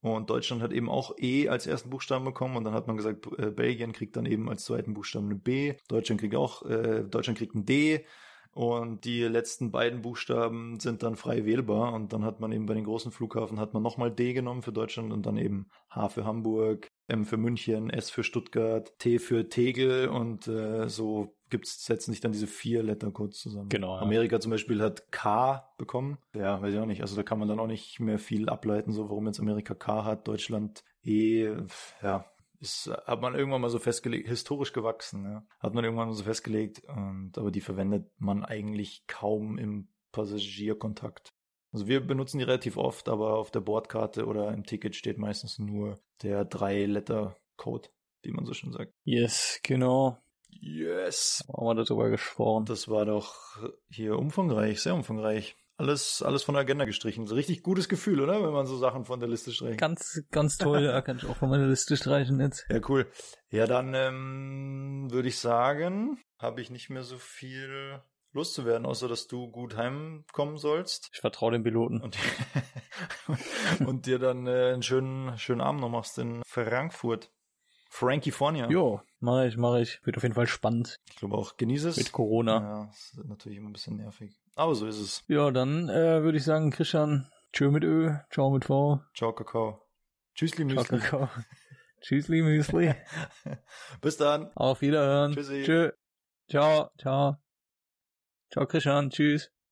Und 0.02 0.30
Deutschland 0.30 0.64
hat 0.64 0.74
eben 0.74 0.90
auch 0.90 1.16
E 1.20 1.48
als 1.48 1.68
ersten 1.68 1.90
Buchstaben 1.90 2.26
bekommen 2.26 2.56
und 2.56 2.64
dann 2.64 2.74
hat 2.74 2.88
man 2.88 2.98
gesagt, 2.98 3.28
äh, 3.38 3.52
Belgien 3.52 3.94
kriegt 3.94 4.16
dann 4.16 4.26
eben 4.26 4.50
als 4.50 4.64
zweiten 4.64 4.94
Buchstaben 4.94 5.28
eine 5.28 5.36
B, 5.36 5.76
Deutschland 5.88 6.22
kriegt 6.22 6.36
auch, 6.36 6.64
äh, 6.66 7.04
Deutschland 7.04 7.38
kriegt 7.38 7.54
ein 7.54 7.66
D 7.66 8.06
und 8.54 9.06
die 9.06 9.24
letzten 9.24 9.72
beiden 9.72 10.02
Buchstaben 10.02 10.80
sind 10.80 11.04
dann 11.04 11.16
frei 11.16 11.46
wählbar 11.46 11.94
und 11.94 12.12
dann 12.12 12.26
hat 12.26 12.40
man 12.40 12.52
eben 12.52 12.66
bei 12.66 12.74
den 12.74 12.84
großen 12.84 13.12
Flughafen 13.12 13.60
hat 13.60 13.74
man 13.74 13.82
nochmal 13.82 14.12
D 14.12 14.34
genommen 14.34 14.62
für 14.62 14.74
Deutschland 14.74 15.14
und 15.14 15.26
dann 15.26 15.38
eben 15.38 15.68
H 15.90 16.10
für 16.10 16.26
Hamburg, 16.26 16.88
M 17.08 17.26
für 17.26 17.38
München, 17.38 17.90
S 17.90 18.10
für 18.10 18.24
Stuttgart, 18.24 18.92
T 19.00 19.20
für 19.20 19.48
Tegel 19.48 20.10
und 20.10 20.48
äh, 20.48 20.90
so 20.90 21.34
gibt's, 21.50 21.86
setzen 21.86 22.12
sich 22.12 22.22
dann 22.22 22.32
diese 22.32 22.48
vier 22.48 22.84
Lettercodes 22.84 23.40
zusammen. 23.40 23.70
Genau, 23.70 23.96
ja. 23.96 24.02
Amerika 24.02 24.40
zum 24.40 24.52
Beispiel 24.52 24.82
hat 24.82 25.12
K 25.12 25.70
bekommen. 25.78 26.18
Ja, 26.34 26.62
weiß 26.62 26.74
ich 26.74 26.80
auch 26.80 26.86
nicht. 26.86 27.02
Also 27.02 27.16
da 27.16 27.24
kann 27.24 27.40
man 27.40 27.48
dann 27.48 27.60
auch 27.60 27.68
nicht 27.68 28.00
mehr 28.00 28.20
viel 28.20 28.50
ableiten, 28.50 28.92
so 28.92 29.10
warum 29.10 29.28
jetzt 29.28 29.40
Amerika 29.40 29.76
K 29.76 30.04
hat, 30.04 30.28
Deutschland 30.28 30.84
E, 31.04 31.50
ja, 32.02 32.31
ist, 32.62 32.88
hat 33.06 33.22
man 33.22 33.36
irgendwann 33.36 33.62
mal 33.62 33.70
so 33.70 33.80
festgelegt, 33.80 34.28
historisch 34.28 34.72
gewachsen, 34.72 35.26
ja. 35.26 35.46
Hat 35.60 35.74
man 35.74 35.84
irgendwann 35.84 36.10
mal 36.10 36.14
so 36.14 36.24
festgelegt, 36.24 36.84
und, 36.88 37.38
aber 37.38 37.52
die 37.52 37.62
verwendet 37.62 38.10
man 38.18 38.46
eigentlich 38.46 39.06
kaum 39.08 39.58
im 39.58 39.90
Passagierkontakt. 40.12 41.34
Also 41.74 41.88
wir 41.88 42.06
benutzen 42.06 42.38
die 42.38 42.44
relativ 42.44 42.78
oft, 42.78 43.10
aber 43.10 43.38
auf 43.38 43.50
der 43.52 43.62
Bordkarte 43.62 44.26
oder 44.26 44.54
im 44.54 44.66
Ticket 44.66 44.96
steht 44.96 45.18
meistens 45.18 45.58
nur 45.58 46.00
der 46.22 46.46
Drei-Letter-Code, 46.46 47.90
wie 48.24 48.32
man 48.32 48.46
so 48.46 48.54
schön 48.54 48.72
sagt. 48.72 48.94
yes, 49.04 49.60
genau. 49.64 50.18
Yes! 50.50 51.46
Haben 51.48 51.78
wir 51.78 51.84
darüber 51.86 52.10
gesprochen. 52.10 52.66
Das 52.66 52.90
war 52.90 53.06
doch 53.06 53.36
hier 53.90 54.20
umfangreich, 54.20 54.82
sehr 54.82 54.94
umfangreich. 54.94 55.56
Alles, 55.82 56.22
alles 56.22 56.44
von 56.44 56.54
der 56.54 56.62
Agenda 56.62 56.86
gestrichen. 56.86 57.26
So 57.26 57.34
richtig 57.34 57.64
gutes 57.64 57.90
Gefühl, 57.90 58.22
oder? 58.22 58.44
Wenn 58.44 58.54
man 58.54 58.68
so 58.68 58.78
Sachen 58.78 59.04
von 59.06 59.20
der 59.20 59.28
Liste 59.28 59.52
streicht. 59.52 59.80
Ganz, 59.80 60.22
ganz 60.30 60.58
toll. 60.58 60.84
Da 60.84 61.02
kann 61.02 61.18
ich 61.18 61.26
auch 61.26 61.38
von 61.38 61.50
meiner 61.50 61.66
Liste 61.66 61.98
streichen 61.98 62.40
jetzt. 62.40 62.66
Ja, 62.70 62.80
cool. 62.88 63.08
Ja, 63.50 63.66
dann 63.66 63.94
ähm, 63.96 65.08
würde 65.10 65.28
ich 65.28 65.40
sagen, 65.40 66.20
habe 66.38 66.62
ich 66.62 66.70
nicht 66.70 66.92
mehr 66.92 67.02
so 67.02 67.18
viel 67.18 68.00
loszuwerden, 68.32 68.86
außer 68.86 69.08
dass 69.08 69.26
du 69.26 69.50
gut 69.50 69.76
heimkommen 69.76 70.58
sollst 70.58 71.10
Ich 71.14 71.20
vertraue 71.20 71.52
dem 71.52 71.64
Piloten. 71.64 72.00
und, 72.00 72.16
und 73.86 74.06
dir 74.06 74.20
dann 74.20 74.46
äh, 74.46 74.74
einen 74.74 74.84
schönen, 74.84 75.38
schönen 75.40 75.62
Abend 75.62 75.82
noch 75.82 75.90
machst 75.90 76.18
in 76.20 76.44
Frankfurt. 76.46 77.32
Frankifornia. 77.90 78.70
Jo, 78.70 79.02
mache 79.20 79.48
ich, 79.48 79.58
mache 79.58 79.82
ich. 79.82 80.00
Wird 80.06 80.16
auf 80.16 80.24
jeden 80.24 80.36
Fall 80.36 80.48
spannend 80.48 80.96
Ich 81.10 81.18
glaube 81.18 81.36
auch, 81.36 81.58
genieße 81.58 81.90
es. 81.90 81.98
mit 81.98 82.12
Corona. 82.14 82.62
Ja, 82.62 82.90
ist 82.90 83.20
natürlich 83.26 83.58
immer 83.58 83.70
ein 83.70 83.74
bisschen 83.74 83.98
nervig. 83.98 84.41
Aber 84.56 84.76
so 84.76 84.86
ist 84.88 85.00
es. 85.00 85.24
Ja, 85.28 85.52
dann 85.52 85.90
äh, 85.90 86.24
würde 86.24 86.38
ich 86.38 86.44
sagen, 86.44 86.72
Christian, 86.72 87.30
tschö 87.54 87.72
mit 87.72 87.84
Ö, 87.84 88.14
ciao 88.32 88.52
mit 88.52 88.66
V, 88.66 89.00
Ciao, 89.16 89.34
Kakao. 89.34 89.88
Tschüssli, 90.36 90.66
ciao 90.66 90.76
Müsli. 90.76 91.00
Kakao. 91.00 91.30
Tschüssli, 92.02 92.42
Müsli. 92.42 92.96
Bis 94.02 94.18
dann. 94.18 94.52
Auf 94.56 94.82
Wiederhören. 94.82 95.34
Tschüssi. 95.34 95.64
Tschö. 95.64 95.92
Ciao, 96.50 96.90
ciao. 96.98 97.38
Ciao, 98.52 98.66
Christian. 98.66 99.10
Tschüss. 99.10 99.52